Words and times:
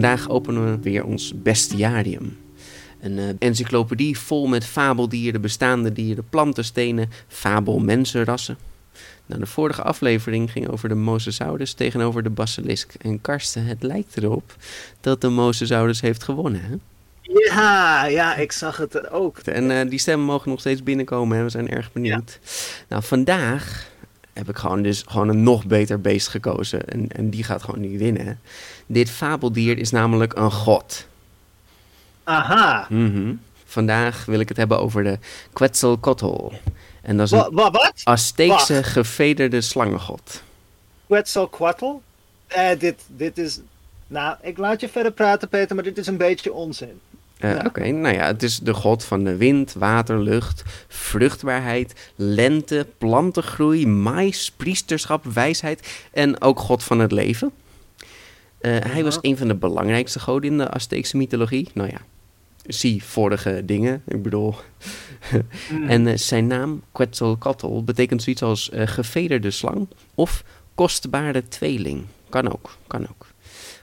Vandaag 0.00 0.28
openen 0.28 0.70
we 0.70 0.78
weer 0.82 1.04
ons 1.04 1.32
bestiarium. 1.42 2.38
Een 3.00 3.18
uh, 3.18 3.24
encyclopedie 3.38 4.18
vol 4.18 4.46
met 4.46 4.64
fabeldieren, 4.64 5.40
bestaande 5.40 5.92
dieren, 5.92 6.24
planten, 6.30 6.64
stenen, 6.64 7.10
fabel, 7.28 7.78
mensenrassen. 7.78 8.58
Nou, 9.26 9.40
de 9.40 9.46
vorige 9.46 9.82
aflevering 9.82 10.52
ging 10.52 10.68
over 10.68 10.88
de 10.88 10.94
mosasaurus 10.94 11.72
tegenover 11.72 12.22
de 12.22 12.30
basilisk. 12.30 12.94
En 13.00 13.20
Karsten, 13.20 13.64
het 13.64 13.82
lijkt 13.82 14.16
erop 14.16 14.56
dat 15.00 15.20
de 15.20 15.28
mosasaurus 15.28 16.00
heeft 16.00 16.22
gewonnen, 16.22 16.60
hè? 16.60 16.74
Ja, 17.22 18.06
ja, 18.06 18.36
ik 18.36 18.52
zag 18.52 18.76
het 18.76 19.10
ook. 19.10 19.38
En 19.38 19.70
uh, 19.70 19.90
die 19.90 19.98
stemmen 19.98 20.26
mogen 20.26 20.50
nog 20.50 20.60
steeds 20.60 20.82
binnenkomen, 20.82 21.36
hè? 21.36 21.42
we 21.42 21.50
zijn 21.50 21.68
erg 21.68 21.92
benieuwd. 21.92 22.38
Nou, 22.88 23.02
vandaag 23.02 23.89
heb 24.40 24.48
ik 24.48 24.56
gewoon 24.56 24.82
dus 24.82 25.04
gewoon 25.08 25.28
een 25.28 25.42
nog 25.42 25.66
beter 25.66 26.00
beest 26.00 26.28
gekozen. 26.28 26.88
En, 26.88 27.08
en 27.08 27.30
die 27.30 27.44
gaat 27.44 27.62
gewoon 27.62 27.80
niet 27.80 27.98
winnen. 27.98 28.40
Dit 28.86 29.10
fabeldier 29.10 29.78
is 29.78 29.90
namelijk 29.90 30.36
een 30.36 30.50
god. 30.52 31.06
Aha. 32.24 32.86
Mhm. 32.88 33.34
Vandaag 33.64 34.24
wil 34.24 34.40
ik 34.40 34.48
het 34.48 34.56
hebben 34.56 34.80
over 34.80 35.02
de 35.04 35.18
Quetzalcoatl. 35.52 36.52
En 37.02 37.16
dat 37.16 37.26
is 37.26 37.32
een 37.32 37.48
wa- 37.54 37.70
wat? 37.70 37.92
Azteekse 38.04 38.74
Wacht. 38.74 38.86
gevederde 38.88 39.60
slangengod. 39.60 40.42
Quetzalcoatl? 41.06 42.00
Eh, 42.46 42.78
dit, 42.78 43.02
dit 43.06 43.38
is... 43.38 43.60
Nou, 44.06 44.36
ik 44.42 44.58
laat 44.58 44.80
je 44.80 44.88
verder 44.88 45.12
praten, 45.12 45.48
Peter, 45.48 45.74
maar 45.74 45.84
dit 45.84 45.98
is 45.98 46.06
een 46.06 46.16
beetje 46.16 46.52
onzin. 46.52 47.00
Eh, 47.40 47.54
Ja. 47.54 47.64
Oké, 47.66 47.90
nou 47.90 48.14
ja, 48.14 48.26
het 48.26 48.42
is 48.42 48.58
de 48.58 48.74
god 48.74 49.04
van 49.04 49.24
de 49.24 49.36
wind, 49.36 49.72
water, 49.72 50.20
lucht, 50.20 50.62
vruchtbaarheid, 50.88 52.10
lente, 52.16 52.86
plantengroei, 52.98 53.86
mais, 53.86 54.50
priesterschap, 54.56 55.24
wijsheid 55.24 56.08
en 56.12 56.40
ook 56.40 56.58
god 56.58 56.82
van 56.82 56.98
het 56.98 57.12
leven. 57.12 57.50
Eh, 58.58 58.76
hij 58.80 59.04
was 59.04 59.18
een 59.20 59.36
van 59.36 59.48
de 59.48 59.54
belangrijkste 59.54 60.20
goden 60.20 60.50
in 60.50 60.58
de 60.58 60.70
Azteekse 60.70 61.16
mythologie. 61.16 61.68
Nou 61.74 61.88
ja, 61.88 61.98
zie 62.66 63.04
vorige 63.04 63.62
dingen, 63.64 64.02
ik 64.06 64.22
bedoel. 64.22 64.54
en 65.86 66.06
eh, 66.06 66.16
zijn 66.16 66.46
naam, 66.46 66.82
Quetzalcoatl, 66.92 67.82
betekent 67.84 68.22
zoiets 68.22 68.42
als 68.42 68.70
gevederde 68.74 69.50
slang 69.50 69.88
of 70.14 70.44
kostbare 70.74 71.48
tweeling. 71.48 72.04
Kan 72.28 72.52
ook, 72.52 72.76
kan 72.86 73.08
ook. 73.08 73.26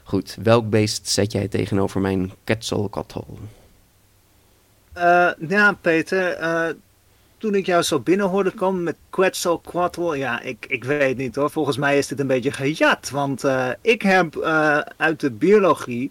Goed, 0.08 0.36
welk 0.42 0.70
beest 0.70 1.08
zet 1.08 1.32
jij 1.32 1.48
tegenover 1.48 2.00
mijn 2.00 2.32
Quetzalcoatl? 2.44 3.24
Eh, 4.92 5.30
ja, 5.48 5.72
Peter, 5.80 6.32
eh, 6.32 6.68
toen 7.38 7.54
ik 7.54 7.66
jou 7.66 7.82
zo 7.82 8.00
binnen 8.00 8.26
hoorde 8.26 8.50
komen 8.50 8.82
met 8.82 8.96
Quetzalcoatl, 9.10 10.12
ja, 10.12 10.40
ik, 10.40 10.66
ik 10.68 10.84
weet 10.84 11.16
niet 11.16 11.34
hoor. 11.34 11.50
Volgens 11.50 11.76
mij 11.76 11.98
is 11.98 12.06
dit 12.06 12.20
een 12.20 12.26
beetje 12.26 12.52
gejat, 12.52 13.10
want 13.10 13.44
eh, 13.44 13.68
ik 13.80 14.02
heb 14.02 14.36
eh, 14.36 14.78
uit 14.96 15.20
de 15.20 15.30
biologie, 15.30 16.10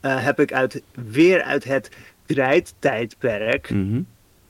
eh, 0.00 0.24
heb 0.24 0.40
ik 0.40 0.52
uit, 0.52 0.82
weer 1.10 1.42
uit 1.42 1.64
het 1.64 1.90
krijttijdperk, 2.26 3.70
Mhm. 3.70 4.00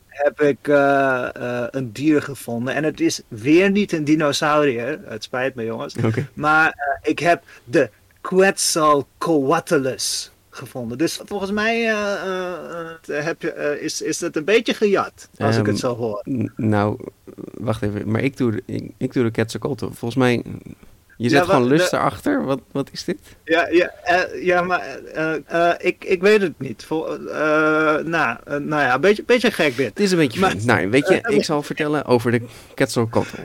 heb 0.07 0.41
ik 0.41 0.69
eh, 0.69 1.29
eh, 1.35 1.67
een 1.71 1.93
dier 1.93 2.23
gevonden. 2.23 2.75
En 2.75 2.85
het 2.85 3.01
is 3.01 3.21
weer 3.29 3.71
niet 3.71 3.93
een 3.93 4.05
dinosaurier, 4.05 4.99
het 5.05 5.23
spijt 5.25 5.55
me 5.55 5.65
jongens, 5.65 5.95
Oké. 6.05 6.29
maar 6.35 6.69
eh, 6.71 7.11
ik 7.11 7.19
heb 7.19 7.43
de 7.65 7.91
Quetzalcoatlus 8.21 10.31
gevonden. 10.51 10.99
Dus 10.99 11.21
volgens 11.25 11.51
mij 11.51 11.89
eh, 11.89 12.13
eh, 12.13 12.91
eh, 13.19 13.25
heb 13.25 13.43
je, 13.43 13.79
is, 13.81 14.03
is 14.03 14.21
het 14.21 14.37
een 14.37 14.45
beetje 14.45 14.75
gejat, 14.75 15.29
als 15.39 15.55
ik 15.57 15.61
Ehm, 15.63 15.71
het 15.71 15.79
zo 15.79 15.97
hoor. 15.97 16.23
Nou, 16.57 16.99
wacht 17.55 17.83
even, 17.83 18.11
maar 18.11 18.23
ik 18.23 18.37
doe, 18.37 18.51
de- 18.51 18.63
ik, 18.67 18.91
ik 18.97 19.13
doe 19.13 19.25
de 19.25 19.31
Quetzalcoatl. 19.31 19.85
Volgens 19.85 20.15
mij, 20.15 20.43
je 21.17 21.29
zet 21.29 21.39
Ja, 21.39 21.45
gewoon 21.45 21.67
lust 21.67 21.91
de- 21.91 21.97
erachter. 21.97 22.45
Wat, 22.45 22.61
wat 22.73 22.89
is 22.93 23.05
dit? 23.05 23.19
Ja, 23.45 23.69
ja, 23.69 23.93
ja 24.43 24.63
maar 24.63 24.87
ik, 25.79 26.05
ik 26.05 26.21
weet 26.21 26.41
het 26.41 26.55
niet. 26.59 26.85
Vol, 26.85 27.07
nou, 28.05 28.37
nou 28.47 28.69
ja, 28.71 28.95
een 28.95 29.01
beetje, 29.01 29.23
beetje 29.27 29.51
gek 29.51 29.77
dit. 29.77 29.89
Het 29.89 30.01
is 30.01 30.11
een 30.13 30.19
beetje 30.19 30.41
Maar-. 30.41 30.55
Nou, 30.65 30.91
weet 30.91 31.09
je, 31.09 31.21
ik 31.29 31.45
zal 31.45 31.63
vertellen 31.63 32.05
over 32.05 32.31
de 32.31 32.43
Quetzalcoatl. 32.75 33.37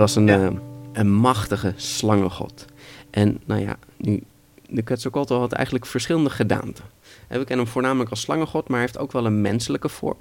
Was 0.00 0.16
een, 0.16 0.26
Ja. 0.26 0.46
eh, 0.46 0.50
een 0.92 1.12
machtige 1.12 1.72
slangengod. 1.76 2.64
En 3.10 3.40
nou 3.44 3.60
ja, 3.60 3.76
nu, 3.96 4.22
de 4.68 4.82
Quetzalcoatl 4.82 5.34
had 5.34 5.52
eigenlijk 5.52 5.86
verschillende 5.86 6.30
gedaanten. 6.30 6.84
Eh, 7.28 7.38
We 7.38 7.44
kennen 7.44 7.64
hem 7.64 7.74
voornamelijk 7.74 8.10
als 8.10 8.20
slangengod, 8.20 8.68
maar 8.68 8.78
hij 8.78 8.86
heeft 8.86 8.98
ook 8.98 9.12
wel 9.12 9.26
een 9.26 9.40
menselijke 9.40 9.88
vorm. 9.88 10.18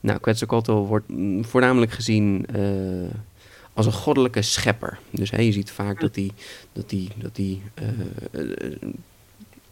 Nou, 0.00 0.18
Quetzalcoatl 0.18 0.72
wordt 0.72 1.08
mm, 1.08 1.44
voornamelijk 1.44 1.92
gezien 1.92 2.46
eh, 2.52 2.62
als 3.72 3.86
een 3.86 3.92
goddelijke 3.92 4.42
schepper. 4.42 4.98
Dus 5.10 5.30
hè, 5.30 5.40
je 5.40 5.52
ziet 5.52 5.70
vaak 5.70 6.00
dat 6.00 6.14
hij 6.14 6.30
dat 6.72 6.88
die, 6.88 7.08
dat 7.16 7.34
die, 7.36 7.62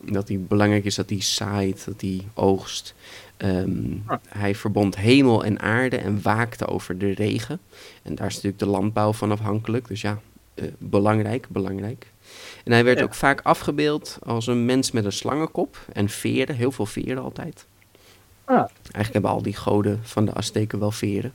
dat 0.01 0.27
die 0.27 0.39
belangrijk 0.39 0.85
is 0.85 0.95
dat 0.95 1.09
hij 1.11 1.23
zaait, 1.23 1.85
dat 1.85 2.01
hij 2.01 2.21
oogst. 2.35 2.95
Ehm, 3.37 3.69
Ah. 4.07 4.19
Hij 4.29 4.55
verbond 4.55 4.97
hemel 4.97 5.45
en 5.45 5.61
aarde 5.61 5.97
en 5.97 6.23
waakte 6.23 6.67
over 6.67 6.99
de 6.99 7.11
regen. 7.15 7.61
En 8.03 8.15
daar 8.15 8.27
is 8.27 8.35
natuurlijk 8.35 8.63
de 8.63 8.67
landbouw 8.69 9.13
van 9.13 9.31
afhankelijk. 9.33 9.89
Dus 9.89 10.01
ja, 10.01 10.21
eh, 10.55 10.65
belangrijk, 10.79 11.47
belangrijk. 11.49 12.07
En 12.65 12.73
hij 12.73 12.85
werd 12.85 12.99
Ja. 12.99 13.05
ook 13.05 13.15
vaak 13.15 13.41
afgebeeld 13.43 14.19
als 14.23 14.47
een 14.47 14.65
mens 14.65 14.91
met 14.91 15.05
een 15.05 15.13
slangenkop 15.13 15.79
en 15.93 16.09
veren, 16.09 16.55
heel 16.55 16.73
veel 16.73 16.87
veren 16.87 17.23
altijd. 17.23 17.67
Ah. 18.45 18.57
Eigenlijk 18.83 19.13
hebben 19.13 19.31
al 19.31 19.43
die 19.43 19.57
goden 19.57 20.01
van 20.03 20.25
de 20.25 20.33
Azteken 20.33 20.79
wel 20.79 20.91
veren. 20.91 21.33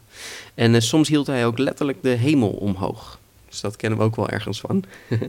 En 0.53 0.75
eh, 0.75 0.81
soms 0.81 1.07
hield 1.09 1.27
hij 1.27 1.45
ook 1.45 1.57
letterlijk 1.57 1.97
de 2.01 2.09
hemel 2.09 2.49
omhoog. 2.49 3.19
Dus 3.49 3.61
dat 3.61 3.75
kennen 3.75 3.99
we 3.99 4.05
ook 4.05 4.15
wel 4.15 4.29
ergens 4.29 4.59
van. 4.59 4.83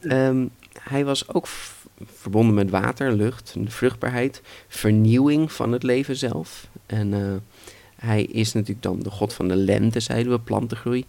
Ehm, 0.00 0.46
hij 0.80 1.04
was 1.04 1.28
ook 1.34 1.46
verbonden 2.04 2.54
met 2.54 2.70
water, 2.70 3.12
lucht, 3.12 3.52
en 3.56 3.70
vruchtbaarheid, 3.70 4.42
vernieuwing 4.68 5.52
van 5.52 5.72
het 5.72 5.82
leven 5.82 6.16
zelf. 6.16 6.68
En 6.86 7.14
eh, 7.14 7.20
hij 7.96 8.22
is 8.22 8.52
natuurlijk 8.52 8.82
dan 8.82 8.98
de 8.98 9.10
god 9.10 9.32
van 9.32 9.48
de 9.48 9.56
lente, 9.56 10.00
zeiden 10.00 10.32
we, 10.32 10.38
plantengroei. 10.38 11.04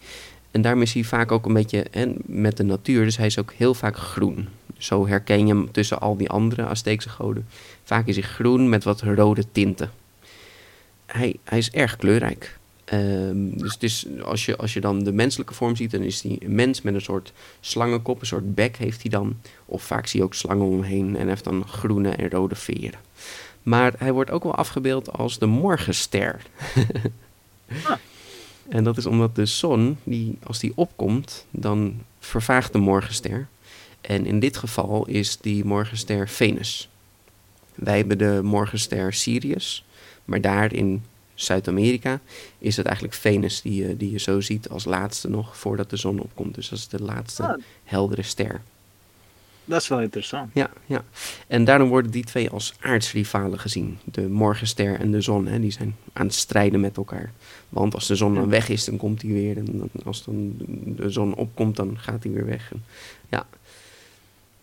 En 0.52 0.62
daarmee 0.62 0.84
is 0.84 0.94
hij 0.94 1.04
vaak 1.04 1.32
ook 1.32 1.46
een 1.46 1.54
beetje 1.54 1.86
hè, 1.92 2.14
met 2.26 2.58
de 2.58 2.64
natuur, 2.64 3.04
dus 3.04 3.18
hij 3.18 3.26
is 3.26 3.40
ook 3.40 3.54
heel 3.54 3.74
vaak 3.74 3.98
groen. 3.98 4.48
Zo 4.78 5.08
herken 5.08 5.48
je 5.48 5.54
hem 5.54 5.72
tussen 5.72 6.00
al 6.00 6.18
die 6.18 6.30
andere 6.30 6.66
Azteekse 6.66 7.10
goden. 7.10 7.48
Vaak 7.84 8.08
is 8.08 8.16
hij 8.16 8.26
groen 8.26 8.70
met 8.70 8.84
wat 8.84 9.02
rode 9.02 9.44
tinten. 9.52 9.92
Hij, 11.06 11.36
hij 11.44 11.58
is 11.58 11.72
erg 11.72 11.96
kleurrijk. 11.96 12.57
Ehm, 12.88 13.58
dus 13.58 13.74
het 13.74 13.84
is, 13.84 14.06
als, 14.24 14.46
je, 14.46 14.58
als 14.58 14.74
je 14.74 14.82
dan 14.82 15.04
de 15.04 15.12
menselijke 15.12 15.54
vorm 15.54 15.76
ziet, 15.76 15.92
dan 15.92 16.02
is 16.02 16.22
hij 16.22 16.38
een 16.40 16.56
mens 16.56 16.82
met 16.82 16.94
een 16.94 17.02
soort 17.02 17.34
slangenkop, 17.60 18.20
een 18.20 18.28
soort 18.28 18.56
bek 18.56 18.78
heeft 18.78 19.02
hij 19.02 19.12
dan. 19.12 19.38
Of 19.66 19.84
vaak 19.84 20.08
zie 20.08 20.20
je 20.20 20.26
ook 20.26 20.34
slangen 20.34 20.66
omheen 20.66 21.16
en 21.16 21.28
heeft 21.28 21.44
dan 21.44 21.68
groene 21.68 22.10
en 22.10 22.30
rode 22.30 22.56
veren. 22.56 23.00
Maar 23.64 23.94
hij 23.98 24.12
wordt 24.12 24.32
ook 24.32 24.44
wel 24.44 24.56
afgebeeld 24.56 25.12
als 25.12 25.40
de 25.40 25.46
morgenster. 25.46 26.42
En 28.70 28.84
dat 28.84 28.98
is 28.98 29.06
omdat 29.06 29.36
de 29.36 29.46
zon, 29.46 29.98
die, 30.04 30.38
als 30.44 30.60
die 30.60 30.72
opkomt, 30.76 31.46
dan 31.52 32.02
vervaagt 32.20 32.74
de 32.74 32.78
morgenster. 32.78 33.48
En 34.02 34.26
in 34.26 34.40
dit 34.40 34.58
geval 34.58 35.08
is 35.08 35.38
die 35.38 35.66
morgenster 35.66 36.30
Venus. 36.30 36.90
Wij 37.76 37.98
hebben 37.98 38.18
de 38.18 38.40
morgenster 38.44 39.14
Sirius, 39.14 39.86
maar 40.26 40.42
daar 40.42 40.74
in 40.74 41.04
Zuid-Amerika 41.38 42.20
is 42.58 42.78
het 42.78 42.86
eigenlijk 42.86 43.16
Venus 43.16 43.62
die 43.62 43.88
je, 43.88 43.98
die 43.98 44.12
je 44.12 44.20
zo 44.20 44.42
ziet 44.42 44.70
als 44.70 44.86
laatste 44.86 45.30
nog 45.30 45.58
voordat 45.58 45.90
de 45.90 45.98
zon 45.98 46.20
opkomt. 46.20 46.56
Dus 46.56 46.70
dat 46.70 46.80
is 46.80 46.88
de 46.88 47.02
laatste 47.04 47.44
Ah. 47.44 47.62
heldere 47.84 48.24
ster. 48.24 48.62
Dat 49.66 49.82
is 49.82 49.88
wel 49.88 50.02
interessant. 50.02 50.50
Ja, 50.54 50.70
ja. 50.86 51.04
En 51.48 51.64
daarom 51.66 51.90
worden 51.90 52.12
die 52.12 52.24
twee 52.24 52.50
als 52.50 52.74
aardsrivalen 52.80 53.60
gezien. 53.60 53.98
De 54.04 54.22
morgenster 54.22 55.00
en 55.00 55.12
de 55.12 55.22
zon, 55.22 55.48
hè, 55.48 55.60
die 55.60 55.72
zijn 55.72 55.96
aan 56.14 56.26
het 56.26 56.36
strijden 56.36 56.80
met 56.80 56.98
elkaar. 56.98 57.32
Want 57.70 57.94
als 57.94 58.08
de 58.08 58.16
zon 58.16 58.36
dan 58.36 58.50
weg 58.50 58.70
is, 58.70 58.86
dan 58.86 58.98
komt 58.98 59.22
hij 59.22 59.32
weer. 59.32 59.58
En 59.58 59.92
als 60.06 60.24
dan 60.24 60.54
de 60.86 61.10
zon 61.10 61.36
opkomt, 61.36 61.76
dan 61.76 61.98
gaat 62.00 62.24
hij 62.24 62.32
weer 62.32 62.46
weg. 62.46 62.72
En, 62.72 62.84
ja. 63.30 63.46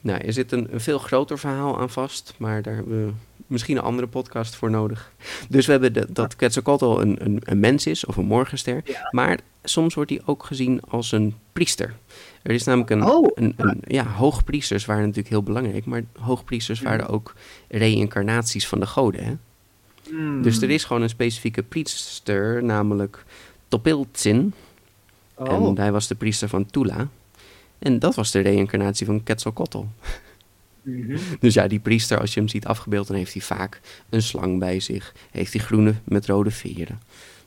Nou, 0.04 0.20
er 0.20 0.32
zit 0.32 0.52
een, 0.52 0.68
een 0.70 0.80
veel 0.80 0.98
groter 0.98 1.38
verhaal 1.38 1.78
aan 1.80 1.90
vast, 1.90 2.34
maar 2.36 2.62
daar 2.62 2.74
hebben 2.74 3.06
we 3.06 3.12
misschien 3.46 3.76
een 3.76 3.82
andere 3.82 4.06
podcast 4.06 4.54
voor 4.56 4.70
nodig. 4.70 5.12
Dus 5.48 5.66
we 5.66 5.72
hebben 5.72 5.92
de, 5.92 6.06
dat 6.10 6.36
Quetzalcoatl 6.36 7.00
een, 7.00 7.24
een, 7.24 7.40
een 7.44 7.60
mens 7.60 7.86
is, 7.86 8.04
of 8.06 8.16
een 8.16 8.24
morgenster. 8.24 8.80
Ja. 8.84 9.08
Maar 9.10 9.38
soms 9.62 9.94
wordt 9.94 10.10
hij 10.10 10.20
ook 10.24 10.44
gezien 10.44 10.80
als 10.88 11.12
een 11.12 11.34
priester. 11.52 11.94
Er 12.42 12.50
is 12.50 12.64
namelijk 12.64 12.90
een, 12.90 13.04
Oh. 13.04 13.30
een, 13.34 13.54
een 13.56 13.82
ja, 13.86 14.06
hoogpriesters 14.06 14.84
waren 14.84 15.02
natuurlijk 15.02 15.28
heel 15.28 15.42
belangrijk, 15.42 15.84
maar 15.84 16.02
hoogpriesters 16.18 16.80
waren 16.80 17.08
ook 17.08 17.34
reïncarnaties 17.68 18.68
van 18.68 18.80
de 18.80 18.86
goden. 18.86 19.24
Hè? 19.24 19.34
Hmm. 20.08 20.42
Dus 20.42 20.62
er 20.62 20.70
is 20.70 20.84
gewoon 20.84 21.02
een 21.02 21.08
specifieke 21.08 21.62
priester, 21.62 22.64
namelijk 22.64 23.24
Topiltzin. 23.68 24.54
Oh. 25.34 25.48
En 25.68 25.78
hij 25.78 25.92
was 25.92 26.06
de 26.06 26.14
priester 26.14 26.48
van 26.48 26.66
Tula. 26.66 27.08
En 27.78 27.98
dat 27.98 28.14
was 28.14 28.30
de 28.30 28.40
reïncarnatie 28.40 29.06
van 29.06 29.22
Quetzalcoatl. 29.22 29.84
Mhm. 30.82 31.18
Dus 31.40 31.54
ja, 31.54 31.66
die 31.68 31.78
priester, 31.78 32.20
als 32.20 32.34
je 32.34 32.40
hem 32.40 32.48
ziet 32.48 32.66
afgebeeld, 32.66 33.06
dan 33.06 33.16
heeft 33.16 33.32
hij 33.32 33.42
vaak 33.42 33.80
een 34.10 34.22
slang 34.22 34.58
bij 34.58 34.80
zich. 34.80 35.14
Heeft 35.30 35.52
hij 35.52 35.62
groene 35.62 35.94
met 36.04 36.26
rode 36.26 36.50
veren. 36.50 37.00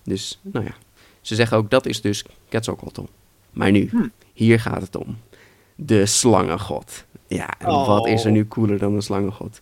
Dus, 0.04 0.40
nou 0.42 0.66
ja. 0.66 0.72
Ze 1.22 1.36
zeggen 1.36 1.58
ook, 1.58 1.70
dat 1.70 1.86
is 1.86 2.02
dus 2.02 2.26
Quetzalcoatl. 2.50 3.04
Maar 3.52 3.72
nu, 3.72 3.88
Hm. 3.92 4.08
hier 4.34 4.60
gaat 4.60 4.82
het 4.82 4.96
om. 4.96 5.18
De 5.76 6.06
slangengod. 6.06 7.06
Ja, 7.28 7.54
en 7.60 7.68
wat 7.68 8.02
Oh. 8.02 8.10
is 8.10 8.26
er 8.26 8.32
nu 8.32 8.48
cooler 8.48 8.78
dan 8.78 8.94
een 8.96 9.02
slangengod? 9.02 9.60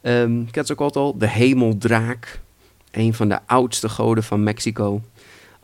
Ehm 0.00 0.44
Quetzalcoatl, 0.50 1.12
de 1.18 1.28
hemeldraak. 1.28 2.40
Een 2.90 3.14
van 3.14 3.28
de 3.28 3.38
oudste 3.46 3.88
goden 3.88 4.24
van 4.24 4.42
Mexico. 4.42 5.02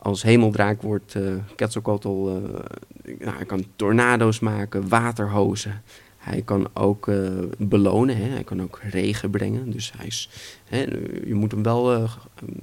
Als 0.01 0.23
hemeldraak 0.23 0.81
wordt 0.81 1.15
eh 1.15 1.33
Quetzalcoatl... 1.55 2.27
eh, 2.27 3.13
nou, 3.19 3.35
hij 3.35 3.45
kan 3.45 3.65
tornado's 3.75 4.39
maken, 4.39 4.89
waterhozen. 4.89 5.81
Hij 6.17 6.41
kan 6.41 6.67
ook 6.73 7.07
eh, 7.07 7.29
belonen, 7.57 8.17
hè? 8.17 8.29
hij 8.29 8.43
kan 8.43 8.61
ook 8.61 8.79
regen 8.89 9.29
brengen. 9.29 9.71
Dus 9.71 9.91
hij 9.97 10.07
is, 10.07 10.29
hè, 10.65 10.79
je 11.25 11.33
moet 11.33 11.51
hem 11.51 11.63
wel 11.63 11.93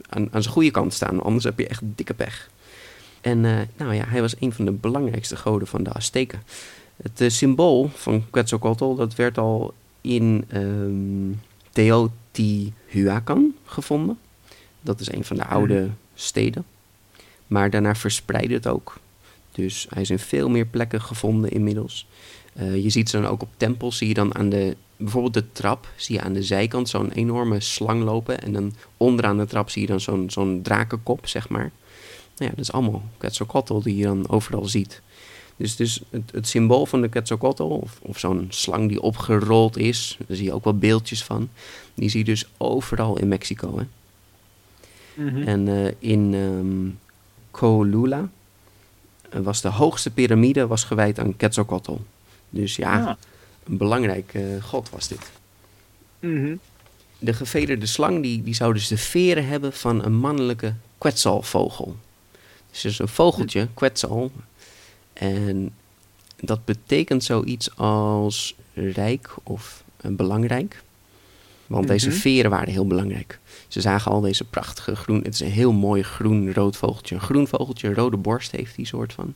aan, 0.09 0.29
aan 0.31 0.43
zijn 0.43 0.55
goede 0.55 0.71
kant 0.71 0.93
staan, 0.95 1.23
anders 1.23 1.45
heb 1.45 1.59
je 1.59 1.67
echt 1.67 1.83
dikke 1.85 2.15
pech. 2.15 2.51
En 3.21 3.41
nou 3.77 3.95
ja, 3.95 4.05
hij 4.07 4.21
was 4.21 4.35
een 4.41 4.53
van 4.53 4.65
de 4.65 4.73
belangrijkste 4.73 5.37
goden 5.37 5.69
van 5.69 5.83
de 5.83 5.93
Azteken. 5.93 6.43
Het 7.03 7.33
symbool 7.33 7.91
van 7.93 8.25
Quetzalcoatl, 8.31 8.95
dat 8.95 9.15
werd 9.15 9.39
al 9.39 9.75
in 10.01 10.45
ehm 10.49 11.33
Teotihuacan 11.77 13.55
gevonden. 13.65 14.19
Dat 14.81 15.01
is 15.01 15.13
een 15.13 15.25
van 15.25 15.37
de 15.37 15.47
oude 15.47 15.91
steden. 16.15 16.65
Maar 17.47 17.71
daarna 17.71 17.95
verspreidde 17.95 18.55
het 18.55 18.67
ook. 18.67 18.99
Dus 19.53 19.87
hij 19.91 20.03
is 20.03 20.11
in 20.11 20.19
veel 20.19 20.49
meer 20.49 20.67
plekken 20.67 21.03
gevonden 21.03 21.51
inmiddels. 21.51 22.07
Eh, 22.53 22.83
je 22.83 22.91
ziet 22.91 23.11
ze 23.11 23.21
dan 23.21 23.31
ook 23.31 23.43
op 23.43 23.49
tempels, 23.57 23.97
zie 23.97 24.09
je 24.09 24.15
dan 24.15 24.35
aan 24.35 24.49
de, 24.49 24.77
bijvoorbeeld 24.97 25.35
de 25.35 25.53
trap, 25.53 25.89
zie 25.97 26.15
je 26.15 26.21
aan 26.21 26.33
de 26.33 26.43
zijkant 26.43 26.89
zo'n 26.89 27.13
enorme 27.13 27.61
slang 27.61 28.03
lopen. 28.03 28.43
En 28.43 28.53
dan 28.53 28.75
onderaan 28.97 29.39
de 29.39 29.47
trap 29.47 29.71
zie 29.71 29.83
je 29.83 29.89
dan 29.89 30.01
zo'n 30.01 30.31
zo'n 30.31 30.63
drakenkop, 30.63 31.27
zeg 31.27 31.49
maar. 31.49 31.71
Nou 32.37 32.51
ja, 32.51 32.57
dat 32.57 32.59
is 32.59 32.73
allemaal 32.73 33.03
Quetzalcoatl 33.19 33.81
die 33.81 33.97
je 33.97 34.05
dan 34.05 34.29
overal 34.29 34.65
ziet. 34.65 35.03
Dus, 35.57 35.77
dus 35.77 36.01
het, 36.11 36.33
het 36.33 36.49
symbool 36.49 36.87
van 36.87 37.01
de 37.01 37.09
Quetzalcoatl, 37.09 37.63
of, 37.63 37.99
of 38.03 38.19
zo'n 38.19 38.47
slang 38.49 38.89
die 38.89 39.01
opgerold 39.01 39.77
is, 39.77 40.19
daar 40.27 40.37
zie 40.37 40.47
je 40.47 40.53
ook 40.53 40.65
wel 40.65 40.79
beeldjes 40.79 41.25
van. 41.25 41.49
Die 41.95 42.09
zie 42.09 42.19
je 42.19 42.25
dus 42.25 42.49
overal 42.57 43.19
in 43.19 43.29
Mexico. 43.29 43.79
Hè? 43.79 43.85
Mhm. 45.25 45.43
En 45.43 45.69
eh, 45.69 45.93
in 45.99 46.35
ehm 46.35 47.05
Cholula 47.57 48.29
eh, 49.31 49.41
was 49.41 49.61
de 49.61 49.69
hoogste 49.69 50.11
piramide 50.11 50.67
was 50.67 50.85
gewijd 50.85 51.19
aan 51.19 51.37
Quetzalcoatl. 51.37 51.97
Dus 52.51 52.77
ja, 52.77 53.05
Ah. 53.07 53.15
een 53.65 53.77
belangrijk 53.77 54.35
eh, 54.35 54.43
god 54.63 54.91
was 54.91 55.09
dit. 55.09 55.31
Mhm. 56.21 56.57
De 57.19 57.33
gevederde 57.33 57.87
slang 57.87 58.23
die, 58.23 58.43
die 58.43 58.55
zou 58.55 58.73
dus 58.73 58.89
de 58.89 58.97
veren 58.99 59.47
hebben 59.47 59.73
van 59.73 60.05
een 60.05 60.15
mannelijke 60.15 60.75
kwetsalvogel. 60.99 61.97
Dus 62.71 62.85
is 62.85 62.99
een 62.99 63.09
vogeltje, 63.09 63.69
kwetsal. 63.75 64.31
En 65.13 65.71
dat 66.37 66.65
betekent 66.65 67.25
zoiets 67.25 67.77
als 67.77 68.55
rijk 68.75 69.35
of 69.43 69.85
eh, 69.97 70.11
belangrijk. 70.11 70.83
Want 71.67 71.89
deze 71.89 72.09
Mhm. 72.09 72.17
veren 72.17 72.51
waren 72.51 72.73
heel 72.73 72.87
belangrijk. 72.87 73.39
Ze 73.69 73.81
zagen 73.81 74.11
al 74.11 74.21
deze 74.21 74.45
prachtige 74.45 74.97
groen. 74.97 75.23
Het 75.23 75.35
is 75.35 75.41
een 75.41 75.51
heel 75.51 75.73
mooi 75.73 76.03
groen-rood 76.03 76.77
vogeltje. 76.77 77.15
Een 77.15 77.21
groen 77.21 77.49
vogeltje, 77.49 77.89
een 77.89 77.95
rode 77.95 78.17
borst 78.17 78.51
heeft 78.51 78.77
die 78.77 78.87
soort 78.87 79.13
van. 79.13 79.35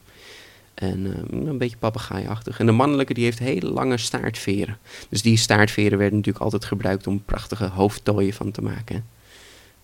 En 0.74 1.06
eh, 1.06 1.38
een 1.48 1.58
beetje 1.58 1.76
papegaaiachtig. 1.76 2.58
En 2.58 2.66
de 2.66 2.72
mannelijke 2.72 3.14
die 3.14 3.24
heeft 3.24 3.38
hele 3.38 3.70
lange 3.70 3.96
staartveren. 3.96 4.78
Dus 5.08 5.22
die 5.22 5.36
staartveren 5.36 5.98
werden 5.98 6.16
natuurlijk 6.16 6.44
altijd 6.44 6.64
gebruikt 6.64 7.06
om 7.06 7.24
prachtige 7.24 7.66
hoofdtooien 7.66 8.32
van 8.32 8.50
te 8.50 8.62
maken. 8.62 9.04